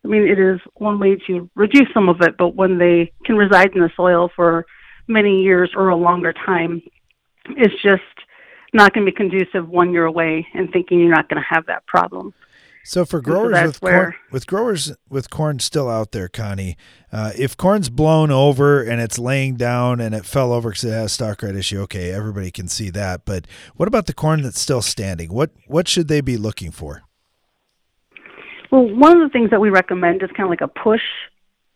[0.08, 3.36] I mean, it is one way to reduce some of it, but when they can
[3.36, 4.64] reside in the soil for
[5.06, 6.80] many years or a longer time,
[7.50, 8.02] it's just
[8.72, 11.66] not going to be conducive one year away and thinking you're not going to have
[11.66, 12.32] that problem.
[12.84, 16.78] So for so growers that's with corn, with growers with corn still out there, Connie,
[17.12, 20.92] uh, if corn's blown over and it's laying down and it fell over because it
[20.92, 23.26] has stalk rot issue, okay, everybody can see that.
[23.26, 25.30] But what about the corn that's still standing?
[25.30, 27.02] What what should they be looking for?
[28.70, 31.00] Well, one of the things that we recommend is kind of like a push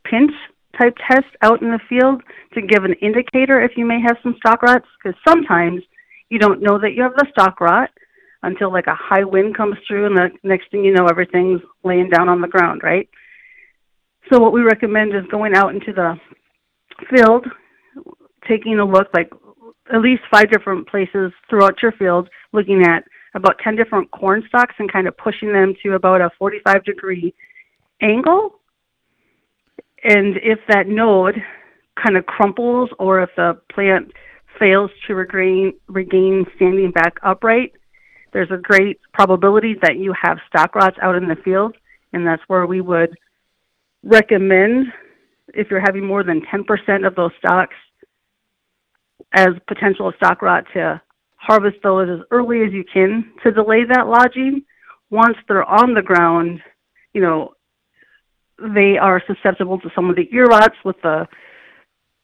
[0.05, 0.33] pinch
[0.79, 2.23] type test out in the field
[2.55, 5.83] to give an indicator if you may have some stalk rots, because sometimes
[6.29, 7.91] you don't know that you have the stalk rot
[8.43, 12.11] until like a high wind comes through, and the next thing you know, everything's laying
[12.11, 13.09] down on the ground, right?
[14.31, 16.17] So what we recommend is going out into the
[17.15, 17.47] field,
[18.49, 19.31] taking a look, like
[19.93, 24.75] at least five different places throughout your field, looking at about 10 different corn stalks
[24.79, 27.35] and kind of pushing them to about a 45 degree
[28.01, 28.61] angle.
[30.05, 31.37] And if that node
[32.03, 34.13] kind of crumples or if the plant
[34.59, 37.73] fails to regain, regain standing back upright,
[38.33, 41.77] there's a great probability that you have stalk rots out in the field.
[42.13, 43.17] And that's where we would
[44.03, 44.87] recommend
[45.55, 47.77] if you're having more than 10% of those stalks
[49.33, 51.01] as potential stalk rot to
[51.43, 54.63] harvest those as early as you can to delay that lodging.
[55.11, 56.61] Once they're on the ground,
[57.13, 57.53] you know,
[58.75, 61.27] they are susceptible to some of the ear rots with the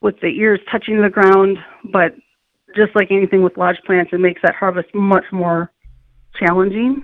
[0.00, 1.58] with the ears touching the ground,
[1.92, 2.14] but
[2.76, 5.72] just like anything with lodge plants, it makes that harvest much more
[6.38, 7.02] challenging.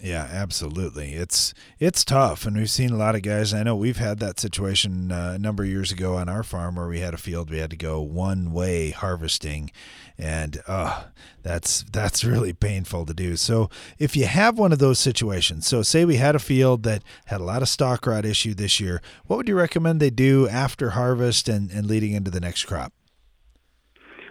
[0.00, 1.14] Yeah, absolutely.
[1.14, 3.54] It's it's tough, and we've seen a lot of guys.
[3.54, 6.74] I know we've had that situation uh, a number of years ago on our farm
[6.74, 9.70] where we had a field we had to go one way harvesting,
[10.18, 11.04] and uh,
[11.42, 13.36] that's that's really painful to do.
[13.36, 17.02] So if you have one of those situations, so say we had a field that
[17.26, 20.48] had a lot of stalk rot issue this year, what would you recommend they do
[20.48, 22.92] after harvest and, and leading into the next crop?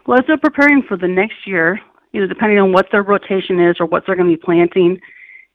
[0.06, 1.80] Well, as they're preparing for the next year,
[2.12, 5.00] you know, depending on what their rotation is or what they're going to be planting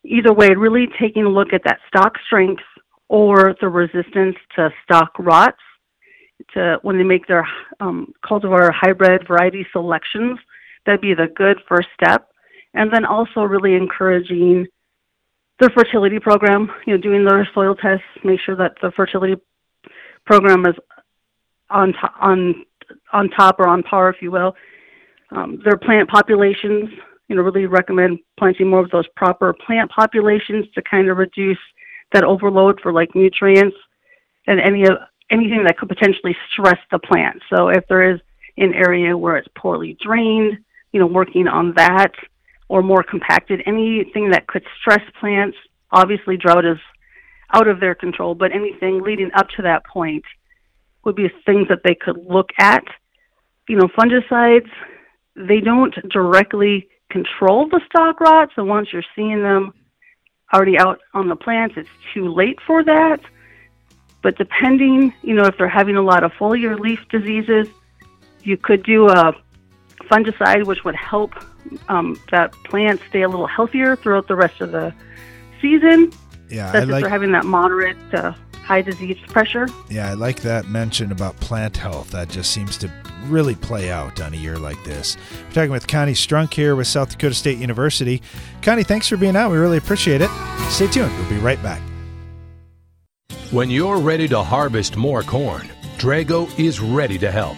[0.08, 2.62] either way, really taking a look at that stalk strength
[3.08, 5.58] or the resistance to stalk rots
[6.54, 7.46] to when they make their
[7.80, 10.38] um, cultivar hybrid variety selections.
[10.86, 12.28] That'd be the good first step.
[12.74, 14.66] And then also really encouraging
[15.58, 19.34] their fertility program, you know, doing their soil tests, make sure that the fertility
[20.24, 20.74] program is
[21.70, 22.64] on to- on
[23.12, 24.54] on top or on par, if you will.
[25.30, 26.88] Um, their plant populations,
[27.28, 31.58] you know, really recommend planting more of those proper plant populations to kind of reduce
[32.12, 33.76] that overload for like nutrients
[34.46, 34.96] and any of
[35.30, 37.42] anything that could potentially stress the plant.
[37.50, 38.20] So if there is
[38.56, 40.58] an area where it's poorly drained,
[40.92, 42.12] you know, working on that
[42.68, 45.56] or more compacted, anything that could stress plants.
[45.90, 46.78] Obviously, drought is
[47.54, 50.24] out of their control, but anything leading up to that point
[51.04, 52.84] would be things that they could look at.
[53.68, 54.68] You know, fungicides,
[55.34, 58.50] they don't directly control the stalk rot.
[58.54, 59.72] So once you're seeing them
[60.52, 63.20] already out on the plants, it's too late for that.
[64.22, 67.68] But depending, you know, if they're having a lot of foliar leaf diseases,
[68.42, 69.34] you could do a
[70.10, 71.32] fungicide, which would help
[71.88, 74.92] um, that plant stay a little healthier throughout the rest of the
[75.60, 76.12] season.
[76.48, 78.34] Yeah, That's I if like they're having that moderate to
[78.68, 79.66] high disease pressure.
[79.88, 82.10] Yeah, I like that mention about plant health.
[82.10, 82.92] That just seems to
[83.24, 85.16] really play out on a year like this.
[85.46, 88.20] We're talking with Connie Strunk here with South Dakota State University.
[88.60, 89.50] Connie, thanks for being out.
[89.50, 90.30] We really appreciate it.
[90.68, 91.10] Stay tuned.
[91.18, 91.80] We'll be right back.
[93.50, 97.56] When you're ready to harvest more corn, Drago is ready to help.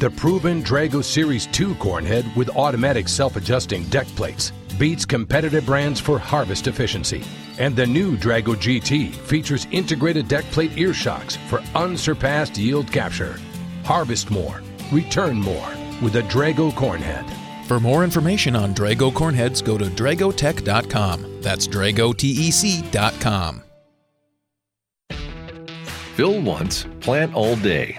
[0.00, 5.66] The proven Drago Series 2 corn head with automatic self adjusting deck plates beats competitive
[5.66, 7.22] brands for harvest efficiency.
[7.58, 13.36] And the new Drago GT features integrated deck plate ear shocks for unsurpassed yield capture.
[13.84, 14.62] Harvest more,
[14.92, 15.70] return more
[16.02, 17.28] with a Drago Cornhead.
[17.66, 21.42] For more information on Drago cornheads, go to dragotec.com.
[21.42, 23.62] That's dragotec.com.
[26.14, 27.98] Fill once, plant all day.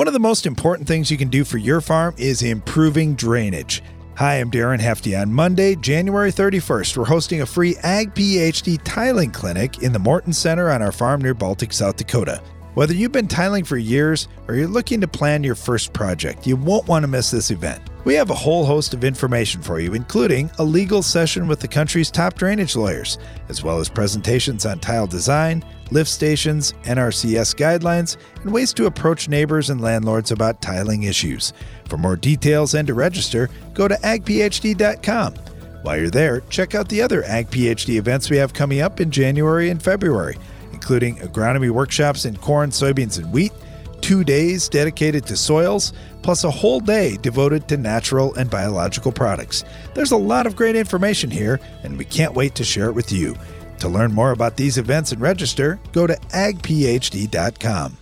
[0.00, 3.82] One of the most important things you can do for your farm is improving drainage.
[4.16, 5.14] Hi, I'm Darren Hefty.
[5.14, 10.32] On Monday, January 31st, we're hosting a free Ag PhD tiling clinic in the Morton
[10.32, 12.42] Center on our farm near Baltic, South Dakota.
[12.72, 16.56] Whether you've been tiling for years or you're looking to plan your first project, you
[16.56, 17.89] won't want to miss this event.
[18.04, 21.68] We have a whole host of information for you, including a legal session with the
[21.68, 23.18] country's top drainage lawyers,
[23.50, 29.28] as well as presentations on tile design, lift stations, NRCS guidelines, and ways to approach
[29.28, 31.52] neighbors and landlords about tiling issues.
[31.88, 35.34] For more details and to register, go to agphd.com.
[35.82, 39.10] While you're there, check out the other Ag PhD events we have coming up in
[39.10, 40.38] January and February,
[40.72, 43.52] including agronomy workshops in corn, soybeans, and wheat,
[44.00, 45.92] two days dedicated to soils,
[46.22, 49.64] plus a whole day devoted to natural and biological products.
[49.94, 53.12] There's a lot of great information here, and we can't wait to share it with
[53.12, 53.36] you.
[53.80, 57.96] To learn more about these events and register, go to agphd.com.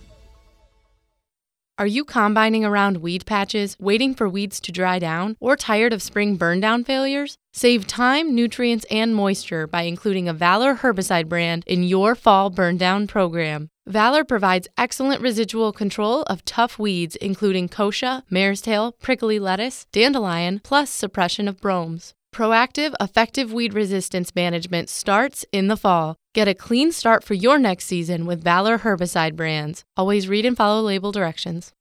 [1.79, 6.01] Are you combining around weed patches, waiting for weeds to dry down, or tired of
[6.01, 7.37] spring burn down failures?
[7.53, 12.75] Save time, nutrients, and moisture by including a Valor herbicide brand in your fall burn
[12.75, 13.69] down program.
[13.89, 20.61] Valor provides excellent residual control of tough weeds, including kochia, mare's tail, prickly lettuce, dandelion,
[20.63, 22.13] plus suppression of bromes.
[22.31, 26.17] Proactive, effective weed resistance management starts in the fall.
[26.35, 29.83] Get a clean start for your next season with Valor herbicide brands.
[29.97, 31.73] Always read and follow label directions.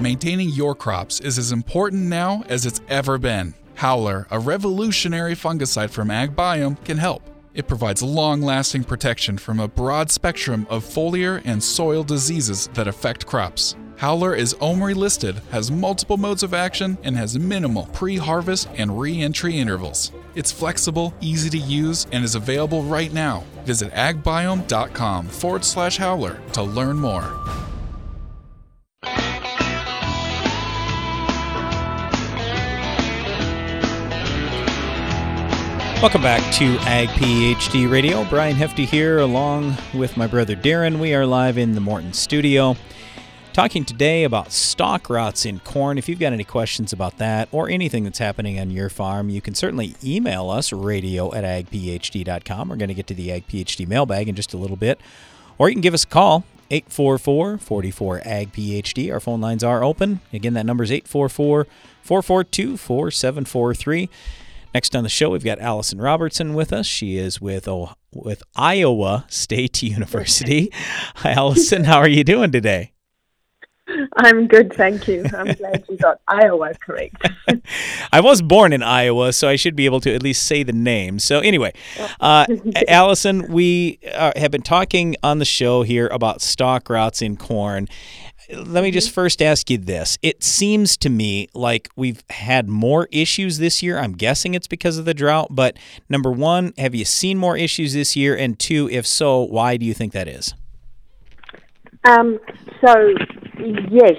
[0.00, 3.52] Maintaining your crops is as important now as it's ever been.
[3.74, 7.28] Howler, a revolutionary fungicide from AgBiome, can help.
[7.54, 12.88] It provides long lasting protection from a broad spectrum of foliar and soil diseases that
[12.88, 13.74] affect crops.
[13.96, 19.00] Howler is OMRI listed, has multiple modes of action, and has minimal pre harvest and
[19.00, 20.12] re entry intervals.
[20.36, 23.42] It's flexible, easy to use, and is available right now.
[23.64, 27.67] Visit agbiome.com forward slash howler to learn more.
[36.00, 38.24] Welcome back to Ag PhD Radio.
[38.26, 41.00] Brian Hefty here, along with my brother Darren.
[41.00, 42.76] We are live in the Morton studio
[43.52, 45.98] talking today about stalk rots in corn.
[45.98, 49.40] If you've got any questions about that or anything that's happening on your farm, you
[49.40, 52.68] can certainly email us radio at agphd.com.
[52.68, 55.00] We're going to get to the Ag PhD mailbag in just a little bit.
[55.58, 59.12] Or you can give us a call, 844 44 Ag PhD.
[59.12, 60.20] Our phone lines are open.
[60.32, 61.66] Again, that number is 844
[62.02, 64.08] 442 4743.
[64.74, 66.86] Next on the show, we've got Allison Robertson with us.
[66.86, 70.70] She is with oh, with Iowa State University.
[71.16, 71.84] Hi, Allison.
[71.84, 72.92] How are you doing today?
[74.16, 75.24] I'm good, thank you.
[75.34, 77.26] I'm glad you got Iowa correct.
[78.12, 80.72] I was born in Iowa, so I should be able to at least say the
[80.72, 81.18] name.
[81.18, 81.72] So, anyway,
[82.20, 82.46] uh,
[82.88, 87.88] Allison, we uh, have been talking on the show here about stalk rots in corn
[88.50, 90.18] let me just first ask you this.
[90.22, 93.98] It seems to me like we've had more issues this year.
[93.98, 95.76] I'm guessing it's because of the drought, but
[96.08, 98.36] number one, have you seen more issues this year?
[98.36, 100.54] And two, if so, why do you think that is?
[102.04, 102.38] Um,
[102.84, 103.12] so,
[103.90, 104.16] yes,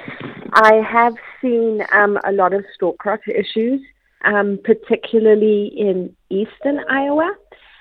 [0.54, 3.82] I have seen um, a lot of stalk rot issues,
[4.26, 7.34] um, particularly in eastern Iowa.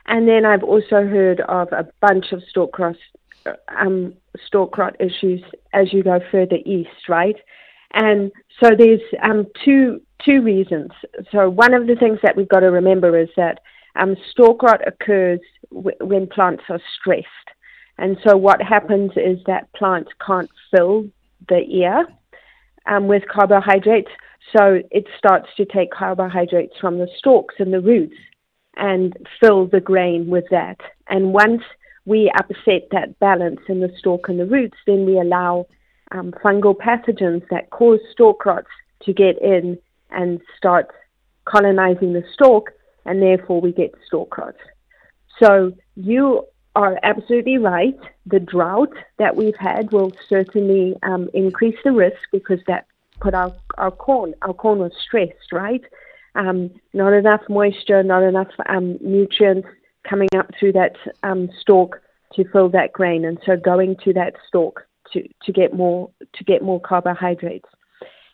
[0.07, 2.97] And then I've also heard of a bunch of stalk rot
[3.77, 4.15] um,
[4.47, 5.43] stalk rot issues
[5.73, 7.37] as you go further east, right?
[7.93, 8.31] And
[8.63, 10.91] so there's um, two two reasons.
[11.31, 13.61] So one of the things that we've got to remember is that
[13.97, 15.41] um, stalk rot occurs
[15.73, 17.27] w- when plants are stressed,
[17.97, 21.07] and so what happens is that plants can't fill
[21.49, 22.07] the ear
[22.87, 24.11] um, with carbohydrates,
[24.57, 28.17] so it starts to take carbohydrates from the stalks and the roots
[28.77, 30.79] and fill the grain with that.
[31.09, 31.63] And once
[32.09, 35.67] we upset that balance in the stalk and the roots, then we allow
[36.13, 38.71] um, fungal pathogens that cause stalk rots
[39.03, 39.79] to get in
[40.11, 40.91] and start
[41.45, 42.71] colonizing the stalk,
[43.05, 44.55] and therefore we get stalk rot.
[45.39, 46.45] So you
[46.75, 47.99] are absolutely right.
[48.25, 52.87] The drought that we've had will certainly um, increase the risk because that
[53.21, 55.83] put our, our corn, our corn was stressed, right?
[56.35, 59.69] Um, not enough moisture, not enough um, nutrients,
[60.09, 62.01] coming up through that um, stalk
[62.35, 66.45] to fill that grain, and so going to that stalk to, to get more to
[66.45, 67.69] get more carbohydrates.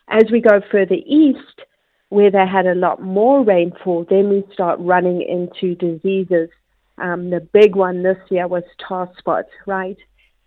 [0.07, 1.61] As we go further east,
[2.09, 6.49] where they had a lot more rainfall, then we start running into diseases.
[6.97, 9.97] Um, the big one this year was tar spot, right?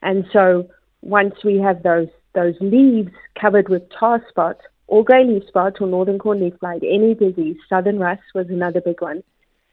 [0.03, 0.69] And so
[1.03, 5.87] once we have those those leaves covered with tar spot, or grey leaf spot, or
[5.87, 9.23] northern corn leaf blight, any disease, southern rust was another big one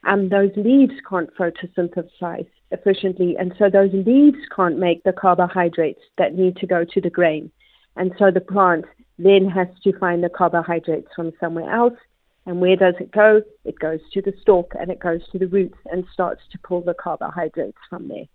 [0.06, 6.36] um, those leaves can't photosynthesize efficiently, and so those leaves can't make the carbohydrates that
[6.36, 7.52] need to go to the grain.
[7.96, 8.86] And so the plant
[9.18, 11.98] then has to find the carbohydrates from somewhere else.
[12.46, 13.42] And where does it go?
[13.64, 16.82] It goes to the stalk and it goes to the roots and starts to pull
[16.82, 18.26] the carbohydrates from there.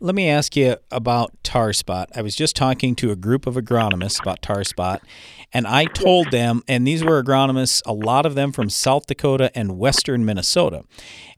[0.00, 2.10] Let me ask you about tar spot.
[2.14, 5.00] I was just talking to a group of agronomists about tar spot,
[5.50, 9.50] and I told them, and these were agronomists, a lot of them from South Dakota
[9.54, 10.84] and western Minnesota.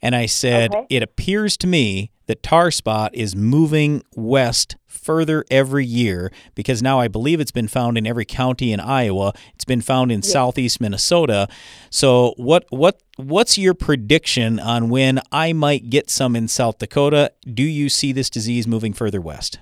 [0.03, 0.87] And I said, okay.
[0.91, 6.99] it appears to me that tar spot is moving west further every year because now
[6.99, 9.33] I believe it's been found in every county in Iowa.
[9.55, 11.47] It's been found in southeast Minnesota.
[11.89, 17.33] So what what what's your prediction on when I might get some in South Dakota?
[17.47, 19.61] Do you see this disease moving further west?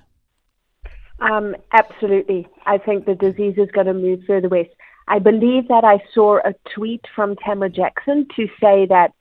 [1.20, 2.46] Um, absolutely.
[2.66, 4.70] I think the disease is going to move further west.
[5.08, 9.12] I believe that I saw a tweet from Tamara Jackson to say that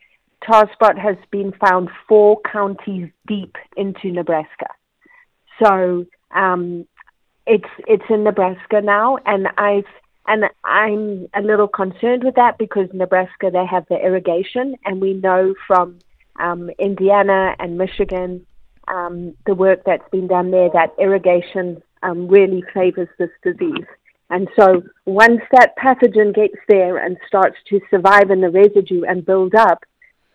[0.46, 4.68] tar spot has been found four counties deep into Nebraska.
[5.64, 6.86] So um,
[7.48, 9.86] it's it's in Nebraska now, and I've
[10.28, 15.14] And I'm a little concerned with that because Nebraska, they have the irrigation, and we
[15.14, 16.00] know from
[16.38, 18.46] um, Indiana and Michigan,
[18.90, 23.86] um, the work that's been done there, that irrigation um, really favors this disease.
[24.30, 29.26] And so once that pathogen gets there and starts to survive in the residue and
[29.26, 29.84] build up,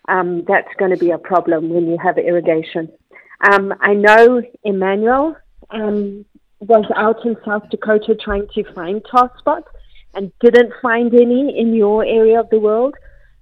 [0.08, 2.90] um, that's going to be a problem when you have irrigation.
[3.52, 5.36] Um, I know Emmanuel
[5.70, 6.24] um,
[6.60, 9.68] was out in South Dakota trying to find tar spots
[10.14, 12.94] and didn't find any in your area of the world.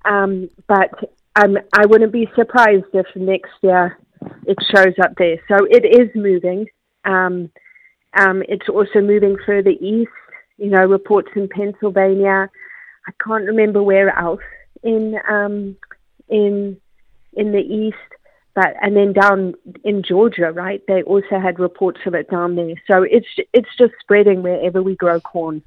[0.04, 0.90] Um, but
[1.36, 3.98] um, I wouldn't be surprised if next year
[4.46, 5.38] it shows up there.
[5.48, 6.66] So it is moving.
[8.14, 10.10] Um, it's also moving further east.
[10.56, 12.50] You know, reports in Pennsylvania.
[13.06, 14.42] I can't remember where else
[14.82, 15.76] in um,
[16.28, 16.76] in
[17.32, 17.96] in the east,
[18.54, 19.54] but and then down
[19.84, 20.82] in Georgia, right?
[20.86, 22.74] They also had reports of it down there.
[22.90, 25.62] So it's it's just spreading wherever we grow corn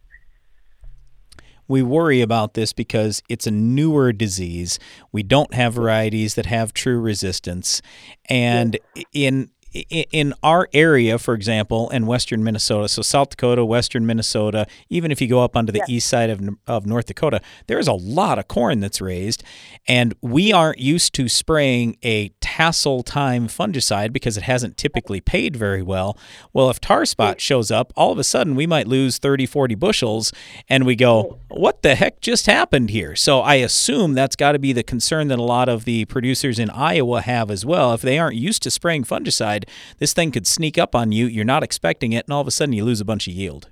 [1.67, 4.79] we worry about this because it's a newer disease.
[5.11, 7.81] We don't have varieties that have true resistance.
[8.29, 8.77] And
[9.13, 15.11] in in our area, for example, in western Minnesota, so South Dakota, western Minnesota, even
[15.11, 18.37] if you go up onto the east side of, of North Dakota, there's a lot
[18.37, 19.43] of corn that's raised.
[19.87, 25.55] And we aren't used to spraying a tassel time fungicide because it hasn't typically paid
[25.55, 26.17] very well.
[26.53, 27.05] Well, if tar mm-hmm.
[27.05, 30.31] spot shows up, all of a sudden we might lose 30, 40 bushels,
[30.69, 33.15] and we go, what the heck just happened here?
[33.15, 36.59] So I assume that's got to be the concern that a lot of the producers
[36.59, 37.93] in Iowa have as well.
[37.93, 39.62] If they aren't used to spraying fungicide,
[39.99, 41.25] this thing could sneak up on you.
[41.25, 43.69] You're not expecting it, and all of a sudden you lose a bunch of yield.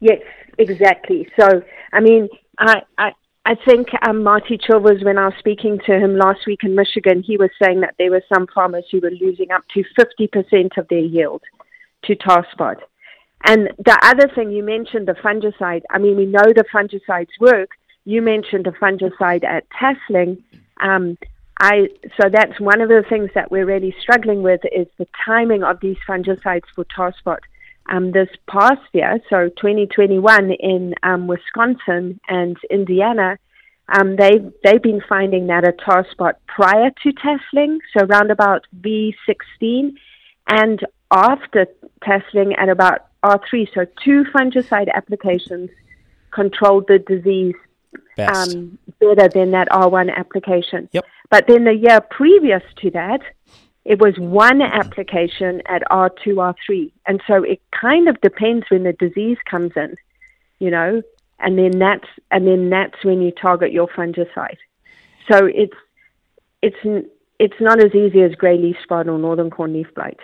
[0.00, 0.20] Yes,
[0.58, 1.28] exactly.
[1.38, 2.28] So, I mean,
[2.58, 3.12] I, I,
[3.44, 7.22] I think um, Marty Chilvers, when I was speaking to him last week in Michigan,
[7.22, 10.86] he was saying that there were some farmers who were losing up to 50% of
[10.88, 11.42] their yield
[12.04, 12.78] to tar spot.
[13.44, 15.82] And the other thing you mentioned, the fungicide.
[15.90, 17.70] I mean, we know the fungicides work.
[18.04, 20.42] You mentioned a fungicide at tasseling.
[20.80, 21.18] Um,
[21.60, 21.88] I
[22.20, 25.80] so that's one of the things that we're really struggling with is the timing of
[25.80, 27.40] these fungicides for tar spot.
[27.90, 33.38] Um, this past year, so 2021 in um, Wisconsin and Indiana,
[33.88, 38.66] um, they they've been finding that a tar spot prior to tasseling, so around about
[38.80, 39.94] V16,
[40.48, 41.66] and after
[42.02, 43.68] tasseling at about R3.
[43.74, 45.70] So two fungicide applications
[46.30, 47.54] controlled the disease
[48.18, 50.88] um, better than that R1 application.
[50.92, 51.04] Yep.
[51.30, 53.20] But then the year previous to that,
[53.84, 56.90] it was one application at R2, R3.
[57.06, 59.96] And so it kind of depends when the disease comes in,
[60.58, 61.02] you know,
[61.38, 64.56] and then that's and then that's when you target your fungicide.
[65.30, 65.76] So it's
[66.62, 66.76] it's
[67.38, 70.18] it's not as easy as gray leaf spot or northern corn leaf blight.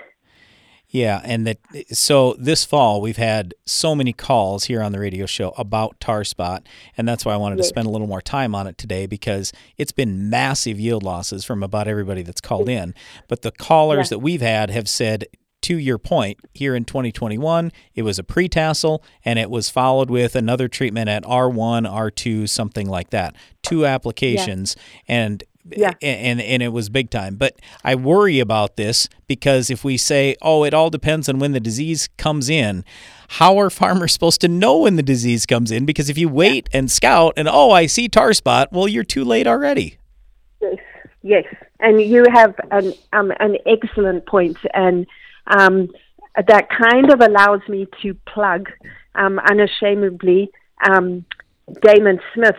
[0.95, 1.59] Yeah, and that
[1.91, 6.23] so this fall we've had so many calls here on the radio show about tar
[6.23, 7.67] spot, and that's why I wanted yes.
[7.67, 11.45] to spend a little more time on it today because it's been massive yield losses
[11.45, 12.95] from about everybody that's called in.
[13.27, 14.11] But the callers yeah.
[14.11, 15.27] that we've had have said
[15.63, 20.11] to your point, here in 2021, it was a pre tassel and it was followed
[20.11, 23.35] with another treatment at R1, R2, something like that.
[23.63, 24.77] Two applications.
[25.09, 25.17] Yeah.
[25.17, 25.93] And yeah.
[26.03, 27.37] and and it was big time.
[27.37, 31.53] But I worry about this because if we say, "Oh, it all depends on when
[31.53, 32.85] the disease comes in,"
[33.29, 35.85] how are farmers supposed to know when the disease comes in?
[35.85, 39.25] Because if you wait and scout and oh, I see tar spot, well, you're too
[39.25, 39.99] late already.
[40.61, 40.77] Yes,
[41.23, 41.45] yes,
[41.81, 45.07] and you have an um, an excellent point, and
[45.47, 45.89] um,
[46.37, 48.71] that kind of allows me to plug
[49.15, 50.51] um, unashamedly
[50.91, 51.25] um,
[51.81, 52.59] Damon Smith's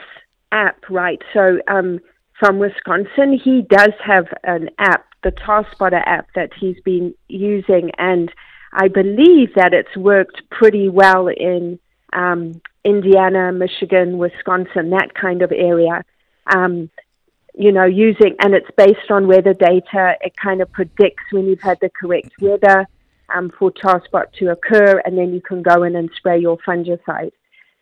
[0.51, 1.21] app, right?
[1.33, 1.99] So um,
[2.39, 3.39] from Wisconsin.
[3.41, 8.31] He does have an app, the Tar Spotter app, that he's been using, and
[8.73, 11.79] I believe that it's worked pretty well in
[12.13, 16.03] um, Indiana, Michigan, Wisconsin, that kind of area.
[16.53, 16.89] Um,
[17.57, 20.15] you know, using, and it's based on weather data.
[20.21, 22.85] It kind of predicts when you've had the correct weather
[23.33, 26.57] um, for tar spot to occur, and then you can go in and spray your
[26.67, 27.31] fungicide.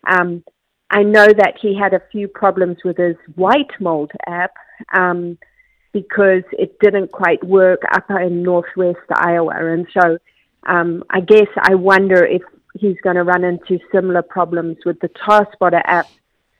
[0.08, 0.44] Um,
[0.90, 4.54] I know that he had a few problems with his white mold app
[4.94, 5.38] um,
[5.92, 9.54] because it didn't quite work up in northwest Iowa.
[9.56, 10.18] And so
[10.66, 12.42] um, I guess I wonder if
[12.76, 16.08] he's going to run into similar problems with the tar spotter app,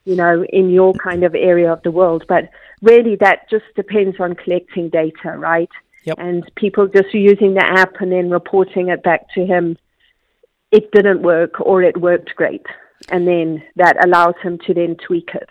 [0.06, 2.26] you know, in your kind of area of the world.
[2.28, 2.50] But
[2.82, 5.70] really, that just depends on collecting data, right?
[6.06, 6.18] Yep.
[6.20, 9.78] And people just using the app and then reporting it back to him.
[10.72, 12.66] It didn't work or it worked great
[13.10, 15.50] and then that allows him to then tweak it.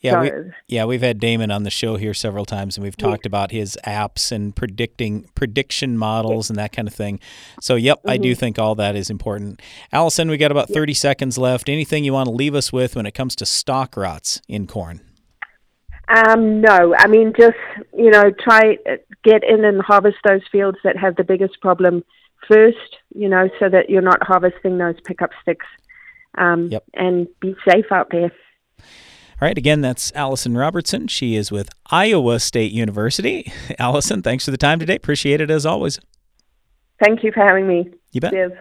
[0.00, 0.30] Yeah, we,
[0.68, 3.78] yeah, we've had Damon on the show here several times, and we've talked about his
[3.86, 7.20] apps and predicting prediction models and that kind of thing.
[7.62, 8.38] So, yep, I do Mhm.
[8.38, 9.62] think all that is important.
[9.92, 11.70] Allison, we got about thirty seconds left.
[11.70, 15.00] Anything you want to leave us with when it comes to stalk rots in corn?
[16.08, 17.56] Um, no, I mean just
[17.96, 22.04] you know try uh, get in and harvest those fields that have the biggest problem
[22.46, 22.98] first.
[23.14, 25.64] You know, so that you're not harvesting those pickup sticks.
[26.36, 28.32] Um, And be safe out there.
[28.80, 31.08] All right, again, that's Allison Robertson.
[31.08, 33.52] She is with Iowa State University.
[33.78, 34.96] Allison, thanks for the time today.
[34.96, 35.98] Appreciate it as always.
[37.02, 37.90] Thank you for having me.
[38.12, 38.32] You bet.
[38.32, 38.52] Cheers.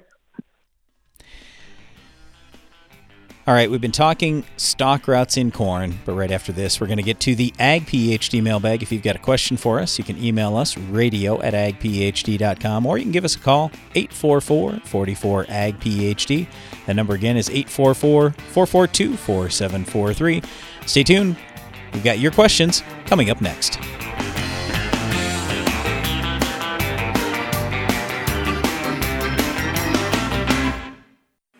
[3.46, 6.96] All right, we've been talking stalk rots in corn, but right after this, we're going
[6.96, 8.82] to get to the Ag PhD mailbag.
[8.82, 12.98] If you've got a question for us, you can email us radio at agphd.com or
[12.98, 16.48] you can give us a call 844 44 Ag PhD.
[16.86, 20.42] That number again is 844 442 4743.
[20.86, 21.36] Stay tuned.
[21.92, 23.78] We've got your questions coming up next.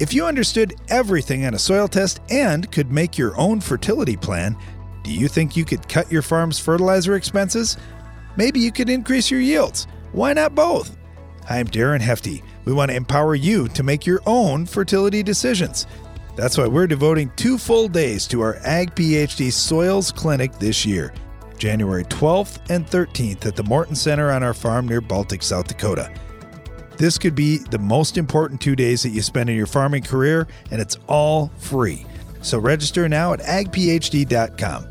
[0.00, 4.56] If you understood everything on a soil test and could make your own fertility plan,
[5.02, 7.76] do you think you could cut your farm's fertilizer expenses?
[8.34, 9.86] Maybe you could increase your yields.
[10.12, 10.96] Why not both?
[11.50, 12.42] I'm Darren Hefty.
[12.64, 15.86] We want to empower you to make your own fertility decisions.
[16.34, 21.12] That's why we're devoting two full days to our Ag PhD Soils Clinic this year,
[21.58, 26.10] January 12th and 13th at the Morton Center on our farm near Baltic, South Dakota.
[27.00, 30.46] This could be the most important two days that you spend in your farming career,
[30.70, 32.04] and it's all free.
[32.42, 34.82] So register now at agphd.com.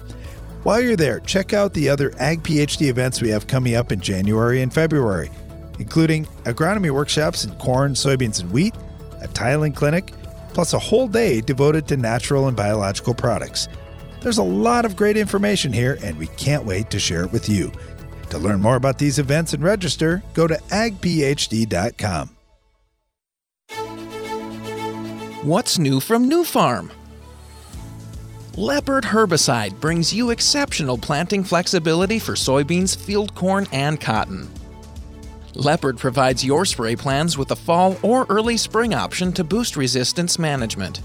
[0.63, 3.99] While you're there, check out the other Ag PhD events we have coming up in
[4.01, 5.29] January and February,
[5.77, 8.73] including agronomy workshops in corn, soybeans, and wheat,
[9.21, 10.11] a tiling clinic,
[10.55, 13.67] plus a whole day devoted to natural and biological products.
[14.21, 17.47] There's a lot of great information here, and we can't wait to share it with
[17.47, 17.71] you.
[18.29, 22.29] To learn more about these events and register, go to agphd.com.
[25.43, 26.91] What's new from Nufarm?
[28.57, 34.49] Leopard herbicide brings you exceptional planting flexibility for soybeans, field corn, and cotton.
[35.55, 40.37] Leopard provides your spray plans with a fall or early spring option to boost resistance
[40.37, 41.01] management.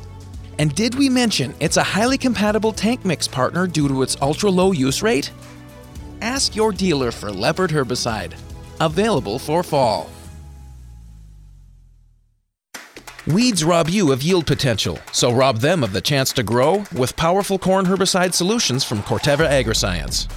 [0.59, 4.51] And did we mention it's a highly compatible tank mix partner due to its ultra
[4.51, 5.31] low use rate?
[6.23, 8.35] Ask your dealer for Leopard herbicide.
[8.81, 10.11] Available for fall.
[13.27, 17.17] Weeds rob you of yield potential, so rob them of the chance to grow with
[17.17, 20.29] powerful corn herbicide solutions from Corteva Agriscience.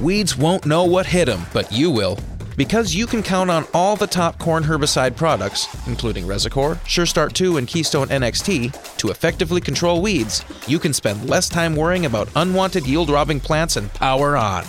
[0.00, 2.16] Weeds won't know what hit them, but you will.
[2.56, 7.56] Because you can count on all the top corn herbicide products, including Resicor, SureStart 2,
[7.56, 12.86] and Keystone NXT, to effectively control weeds, you can spend less time worrying about unwanted
[12.86, 14.64] yield-robbing plants and power on.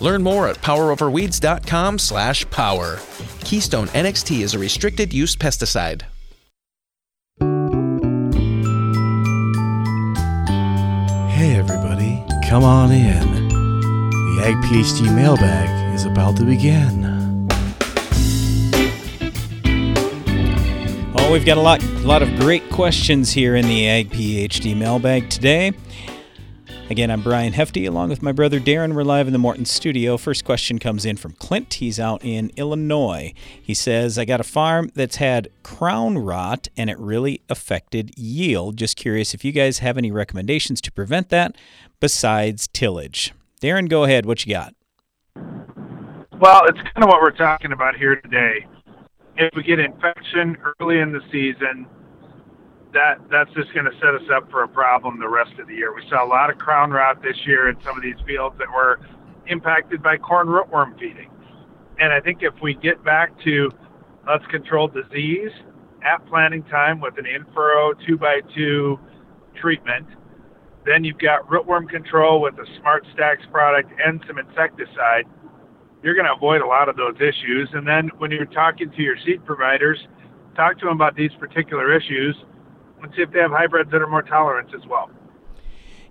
[0.00, 2.98] Learn more at poweroverweeds.com slash power.
[3.40, 6.02] Keystone NXT is a restricted use pesticide.
[11.30, 13.48] Hey everybody, come on in.
[13.48, 17.16] The Ag PhD mailbag is about to begin.
[21.18, 24.76] Oh, we've got a lot, a lot of great questions here in the Ag PhD
[24.76, 25.72] mailbag today.
[26.88, 28.94] Again, I'm Brian Hefty, along with my brother Darren.
[28.94, 30.16] We're live in the Morton studio.
[30.16, 31.74] First question comes in from Clint.
[31.74, 33.34] He's out in Illinois.
[33.60, 38.76] He says, I got a farm that's had crown rot and it really affected yield.
[38.76, 41.56] Just curious if you guys have any recommendations to prevent that
[41.98, 43.34] besides tillage.
[43.60, 44.24] Darren, go ahead.
[44.24, 44.72] What you got?
[46.38, 48.64] Well, it's kind of what we're talking about here today.
[49.36, 51.88] If we get infection early in the season,
[52.96, 55.74] that that's just going to set us up for a problem the rest of the
[55.74, 55.94] year.
[55.94, 58.68] We saw a lot of crown rot this year in some of these fields that
[58.74, 58.98] were
[59.48, 61.30] impacted by corn rootworm feeding.
[62.00, 63.70] And I think if we get back to
[64.26, 65.52] let's control disease
[66.02, 68.98] at planting time with an in-furrow two by two
[69.60, 70.06] treatment,
[70.86, 75.24] then you've got rootworm control with a SmartStax product and some insecticide.
[76.02, 77.68] You're going to avoid a lot of those issues.
[77.74, 79.98] And then when you're talking to your seed providers,
[80.54, 82.36] talk to them about these particular issues
[83.06, 85.10] and see if they have hybrids that are more tolerant as well.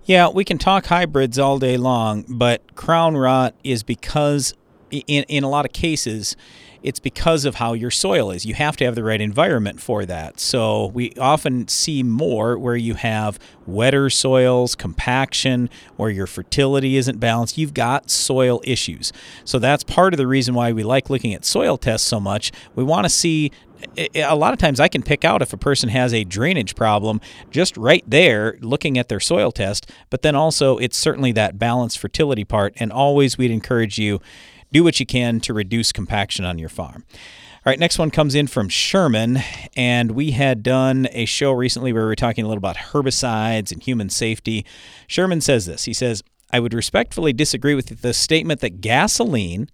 [0.04, 4.54] Yeah, we can talk hybrids all day long, but crown rot is because,
[4.90, 6.36] in, in a lot of cases,
[6.82, 8.46] it's because of how your soil is.
[8.46, 10.38] You have to have the right environment for that.
[10.38, 17.18] So we often see more where you have wetter soils, compaction, where your fertility isn't
[17.18, 17.58] balanced.
[17.58, 19.12] You've got soil issues.
[19.44, 22.52] So that's part of the reason why we like looking at soil tests so much.
[22.76, 23.50] We want to see
[24.14, 27.20] a lot of times I can pick out if a person has a drainage problem
[27.50, 31.98] just right there looking at their soil test, but then also it's certainly that balanced
[31.98, 32.74] fertility part.
[32.76, 34.20] And always we'd encourage you
[34.72, 37.04] do what you can to reduce compaction on your farm.
[37.66, 39.38] All right, next one comes in from Sherman,
[39.76, 43.72] and we had done a show recently where we were talking a little about herbicides
[43.72, 44.64] and human safety.
[45.08, 46.22] Sherman says this He says,
[46.52, 49.68] I would respectfully disagree with the statement that gasoline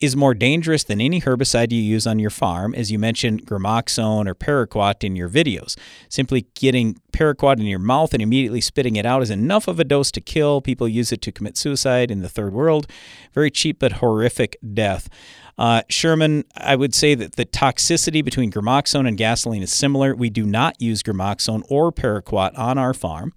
[0.00, 4.26] is more dangerous than any herbicide you use on your farm, as you mentioned gramoxone
[4.26, 5.76] or paraquat in your videos.
[6.08, 9.84] Simply getting paraquat in your mouth and immediately spitting it out is enough of a
[9.84, 10.60] dose to kill.
[10.60, 12.86] People use it to commit suicide in the third world.
[13.32, 15.08] Very cheap but horrific death.
[15.56, 20.14] Uh, Sherman, I would say that the toxicity between gramoxone and gasoline is similar.
[20.14, 23.32] We do not use gramoxone or paraquat on our farm.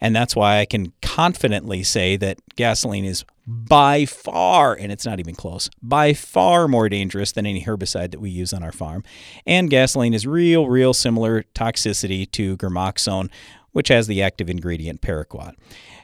[0.00, 5.20] And that's why I can confidently say that gasoline is by far, and it's not
[5.20, 9.04] even close, by far more dangerous than any herbicide that we use on our farm.
[9.46, 13.30] And gasoline is real, real similar toxicity to gramoxone,
[13.72, 15.54] which has the active ingredient paraquat.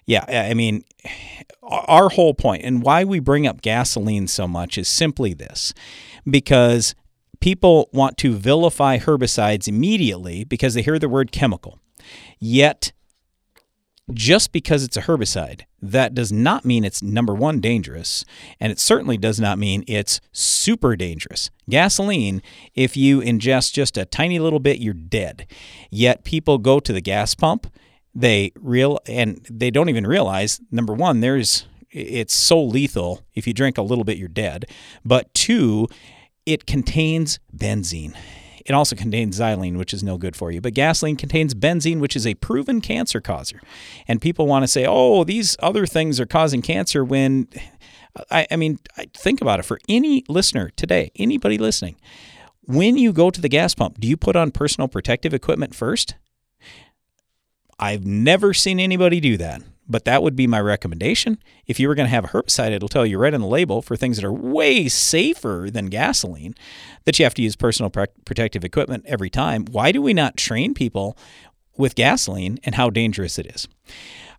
[0.05, 0.85] Yeah, I mean,
[1.63, 5.73] our whole point and why we bring up gasoline so much is simply this
[6.29, 6.95] because
[7.41, 11.79] people want to vilify herbicides immediately because they hear the word chemical.
[12.39, 12.93] Yet,
[14.13, 18.25] just because it's a herbicide, that does not mean it's number one dangerous,
[18.59, 21.51] and it certainly does not mean it's super dangerous.
[21.69, 22.43] Gasoline,
[22.75, 25.47] if you ingest just a tiny little bit, you're dead.
[25.91, 27.67] Yet people go to the gas pump,
[28.15, 33.23] they real and they don't even realize number one, there's it's so lethal.
[33.35, 34.67] If you drink a little bit, you're dead.
[35.05, 35.89] But two,
[36.47, 38.17] it contains benzene.
[38.65, 40.61] It also contains xylene, which is no good for you.
[40.61, 43.61] But gasoline contains benzene, which is a proven cancer causer.
[44.07, 47.49] And people want to say, oh, these other things are causing cancer when,
[48.31, 48.79] I, I mean,
[49.15, 49.65] think about it.
[49.65, 51.97] For any listener today, anybody listening,
[52.65, 56.15] when you go to the gas pump, do you put on personal protective equipment first?
[57.79, 61.39] I've never seen anybody do that but that would be my recommendation.
[61.67, 63.83] If you were going to have a herbicide, it'll tell you right on the label
[63.83, 66.55] for things that are way safer than gasoline
[67.05, 69.65] that you have to use personal protective equipment every time.
[69.67, 71.17] Why do we not train people
[71.77, 73.69] with gasoline and how dangerous it is?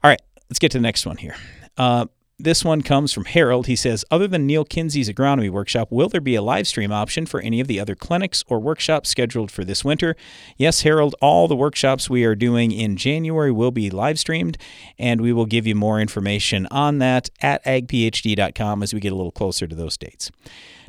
[0.03, 1.35] All right, let's get to the next one here.
[1.77, 2.05] Uh,
[2.39, 3.67] this one comes from Harold.
[3.67, 7.25] He says, Other than Neal Kinsey's agronomy workshop, will there be a live stream option
[7.25, 10.15] for any of the other clinics or workshops scheduled for this winter?
[10.57, 14.57] Yes, Harold, all the workshops we are doing in January will be live streamed,
[14.97, 19.15] and we will give you more information on that at agphd.com as we get a
[19.15, 20.31] little closer to those dates.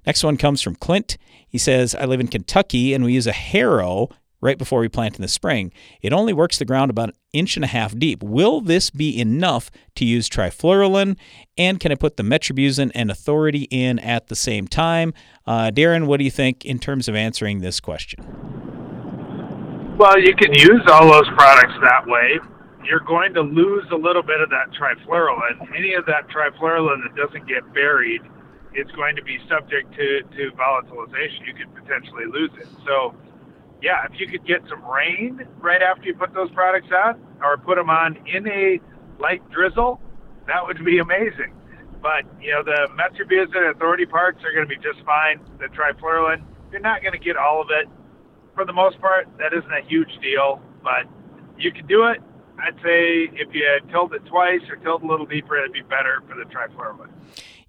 [0.06, 1.16] Next one comes from Clint.
[1.46, 4.08] He says, I live in Kentucky and we use a harrow
[4.44, 5.72] right before we plant in the spring.
[6.02, 8.22] It only works the ground about an inch and a half deep.
[8.22, 11.16] Will this be enough to use trifluralin?
[11.56, 15.14] And can I put the metribuzin and authority in at the same time?
[15.46, 18.24] Uh, Darren, what do you think in terms of answering this question?
[19.98, 22.38] Well, you can use all those products that way.
[22.84, 25.74] You're going to lose a little bit of that trifluralin.
[25.74, 28.20] Any of that trifluralin that doesn't get buried
[28.74, 31.46] it's going to be subject to, to volatilization.
[31.46, 32.66] You could potentially lose it.
[32.84, 33.14] So
[33.84, 37.58] yeah, if you could get some rain right after you put those products out, or
[37.58, 38.80] put them on in a
[39.20, 40.00] light drizzle,
[40.46, 41.52] that would be amazing.
[42.00, 45.38] But you know, the metribuzin authority parts are going to be just fine.
[45.58, 47.86] The trifluralin, you're not going to get all of it.
[48.54, 51.04] For the most part, that isn't a huge deal, but
[51.58, 52.22] you can do it.
[52.58, 56.22] I'd say if you tilled it twice or tilled a little deeper, it'd be better
[56.26, 57.10] for the trifluralin.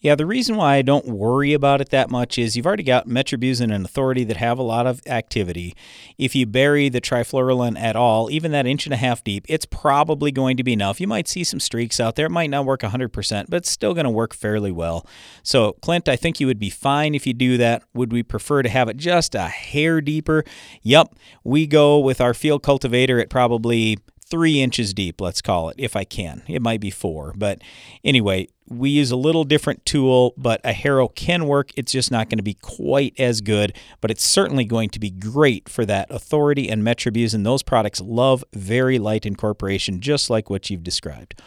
[0.05, 3.07] Yeah, the reason why I don't worry about it that much is you've already got
[3.07, 5.75] Metribuzin and Authority that have a lot of activity.
[6.19, 9.65] If you bury the trifluralin at all, even that inch and a half deep, it's
[9.65, 11.01] probably going to be enough.
[11.01, 12.27] You might see some streaks out there.
[12.27, 15.07] It might not work 100%, but it's still going to work fairly well.
[15.41, 17.81] So, Clint, I think you would be fine if you do that.
[17.95, 20.43] Would we prefer to have it just a hair deeper?
[20.83, 21.15] Yep.
[21.43, 23.97] We go with our field cultivator at probably
[24.29, 26.43] three inches deep, let's call it, if I can.
[26.47, 27.33] It might be four.
[27.35, 27.61] But
[28.03, 31.71] anyway, we use a little different tool, but a harrow can work.
[31.75, 35.11] It's just not going to be quite as good, but it's certainly going to be
[35.11, 37.43] great for that Authority and Metribuzin.
[37.43, 41.39] Those products love very light incorporation, just like what you've described.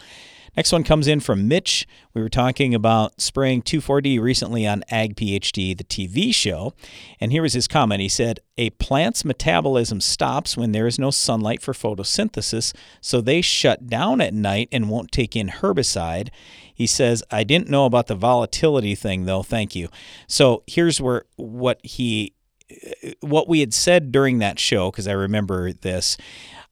[0.55, 1.87] Next one comes in from Mitch.
[2.13, 6.73] We were talking about spraying 2,4-D recently on Ag PhD, the TV show.
[7.19, 8.01] And here was his comment.
[8.01, 13.41] He said, A plant's metabolism stops when there is no sunlight for photosynthesis, so they
[13.41, 16.29] shut down at night and won't take in herbicide.
[16.73, 19.43] He says, I didn't know about the volatility thing, though.
[19.43, 19.89] Thank you.
[20.27, 22.33] So here's where what he
[23.21, 26.17] what we had said during that show, because I remember this.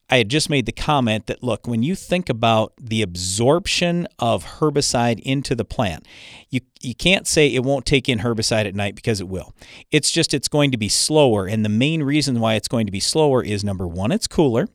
[0.09, 4.45] I had just made the comment that look, when you think about the absorption of
[4.59, 6.05] herbicide into the plant,
[6.49, 9.53] you you can't say it won't take in herbicide at night because it will.
[9.91, 12.91] It's just it's going to be slower, and the main reason why it's going to
[12.91, 14.69] be slower is number 1, it's cooler,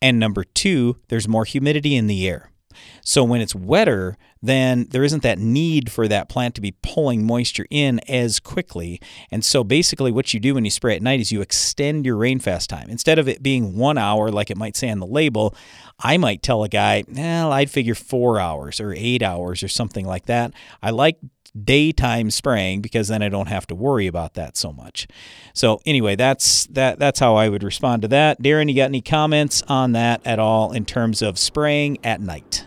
[0.00, 2.51] and number 2, there's more humidity in the air.
[3.02, 7.24] So when it's wetter, then there isn't that need for that plant to be pulling
[7.24, 9.00] moisture in as quickly.
[9.30, 12.16] And so basically, what you do when you spray at night is you extend your
[12.16, 12.90] rainfast time.
[12.90, 15.54] Instead of it being one hour, like it might say on the label,
[16.00, 20.04] I might tell a guy, well, I'd figure four hours or eight hours or something
[20.04, 20.52] like that.
[20.82, 21.18] I like
[21.60, 25.06] daytime spraying because then I don't have to worry about that so much.
[25.52, 28.42] So anyway, that's that that's how I would respond to that.
[28.42, 32.66] Darren, you got any comments on that at all in terms of spraying at night?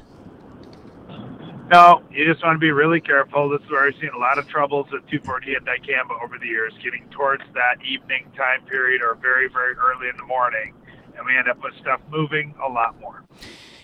[1.71, 3.49] No, you just want to be really careful.
[3.49, 6.45] This is where I've seen a lot of troubles with 2,4-D and dicamba over the
[6.45, 10.75] years, getting towards that evening time period or very, very early in the morning,
[11.17, 13.23] and we end up with stuff moving a lot more.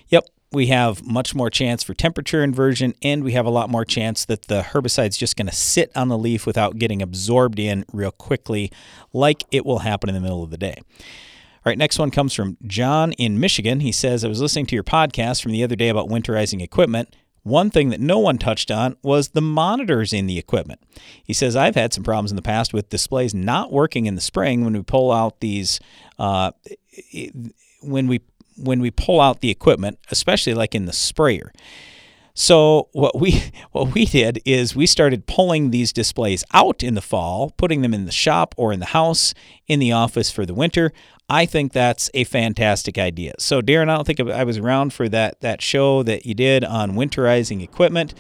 [0.09, 3.85] Yep, we have much more chance for temperature inversion, and we have a lot more
[3.85, 7.85] chance that the herbicide's just going to sit on the leaf without getting absorbed in
[7.93, 8.71] real quickly,
[9.13, 10.75] like it will happen in the middle of the day.
[11.63, 13.79] All right, next one comes from John in Michigan.
[13.79, 17.15] He says, I was listening to your podcast from the other day about winterizing equipment.
[17.43, 20.81] One thing that no one touched on was the monitors in the equipment.
[21.23, 24.21] He says, I've had some problems in the past with displays not working in the
[24.21, 25.79] spring when we pull out these,
[26.19, 26.51] uh,
[27.81, 28.21] when we
[28.57, 31.51] when we pull out the equipment, especially like in the sprayer.
[32.33, 37.01] So what we what we did is we started pulling these displays out in the
[37.01, 39.33] fall, putting them in the shop or in the house,
[39.67, 40.91] in the office for the winter.
[41.29, 43.35] I think that's a fantastic idea.
[43.39, 46.63] So, Darren, I don't think I was around for that that show that you did
[46.63, 48.13] on winterizing equipment.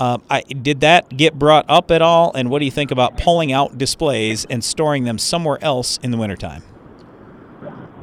[0.00, 2.32] Um, I, did that get brought up at all?
[2.34, 6.12] And what do you think about pulling out displays and storing them somewhere else in
[6.12, 6.62] the wintertime?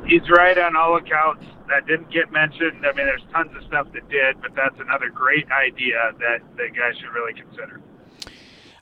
[0.05, 1.45] He's right on all accounts.
[1.67, 2.85] That didn't get mentioned.
[2.85, 6.75] I mean, there's tons of stuff that did, but that's another great idea that, that
[6.75, 7.81] guys should really consider.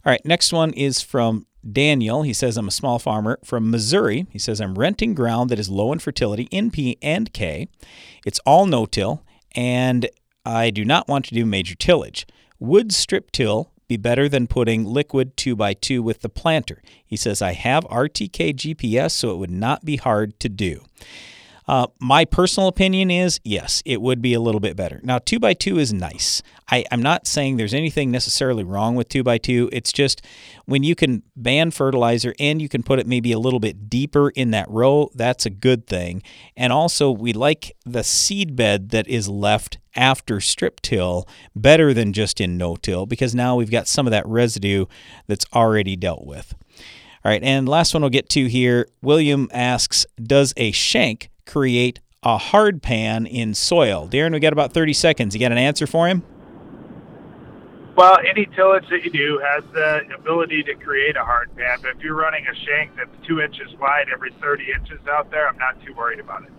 [0.05, 4.27] All right, next one is from Daniel, he says, I'm a small farmer from Missouri.
[4.29, 7.69] He says, I'm renting ground that is low in fertility, in P and K.
[8.25, 9.23] It's all no till,
[9.55, 10.09] and
[10.45, 12.27] I do not want to do major tillage.
[12.59, 16.81] Would strip till be better than putting liquid 2x2 with the planter?
[17.05, 20.83] He says, I have RTK GPS, so it would not be hard to do.
[21.67, 24.99] Uh, my personal opinion is yes, it would be a little bit better.
[25.03, 26.41] Now, 2x2 is nice.
[26.69, 29.69] I, I'm not saying there's anything necessarily wrong with 2x2.
[29.71, 30.21] It's just
[30.65, 34.29] when you can ban fertilizer and you can put it maybe a little bit deeper
[34.29, 36.21] in that row, that's a good thing.
[36.57, 42.13] And also, we like the seed bed that is left after strip till better than
[42.13, 44.85] just in no till because now we've got some of that residue
[45.27, 46.55] that's already dealt with.
[47.25, 48.89] All right, and last one we'll get to here.
[49.01, 54.07] William asks Does a shank create a hard pan in soil?
[54.09, 55.33] Darren, we got about 30 seconds.
[55.33, 56.23] You got an answer for him?
[57.95, 61.95] Well, any tillage that you do has the ability to create a hard pan, but
[61.95, 65.57] if you're running a shank that's two inches wide every 30 inches out there, I'm
[65.57, 66.51] not too worried about it.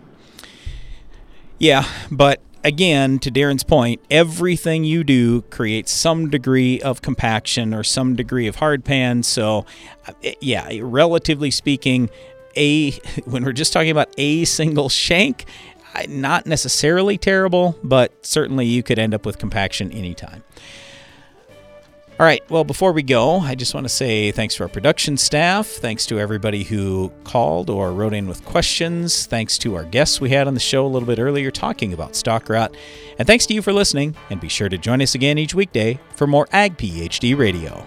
[1.59, 7.83] Yeah, but again, to Darren's point, everything you do creates some degree of compaction or
[7.83, 9.21] some degree of hard pan.
[9.23, 9.65] So,
[10.07, 12.09] uh, yeah, relatively speaking,
[12.55, 12.91] a
[13.25, 15.45] when we're just talking about a single shank,
[16.09, 20.43] not necessarily terrible, but certainly you could end up with compaction anytime.
[22.17, 22.49] All right.
[22.49, 25.67] Well, before we go, I just want to say thanks to our production staff.
[25.67, 29.25] Thanks to everybody who called or wrote in with questions.
[29.25, 32.15] Thanks to our guests we had on the show a little bit earlier talking about
[32.15, 32.73] stalk rot.
[33.19, 34.15] And thanks to you for listening.
[34.29, 37.85] And be sure to join us again each weekday for more Ag PhD Radio.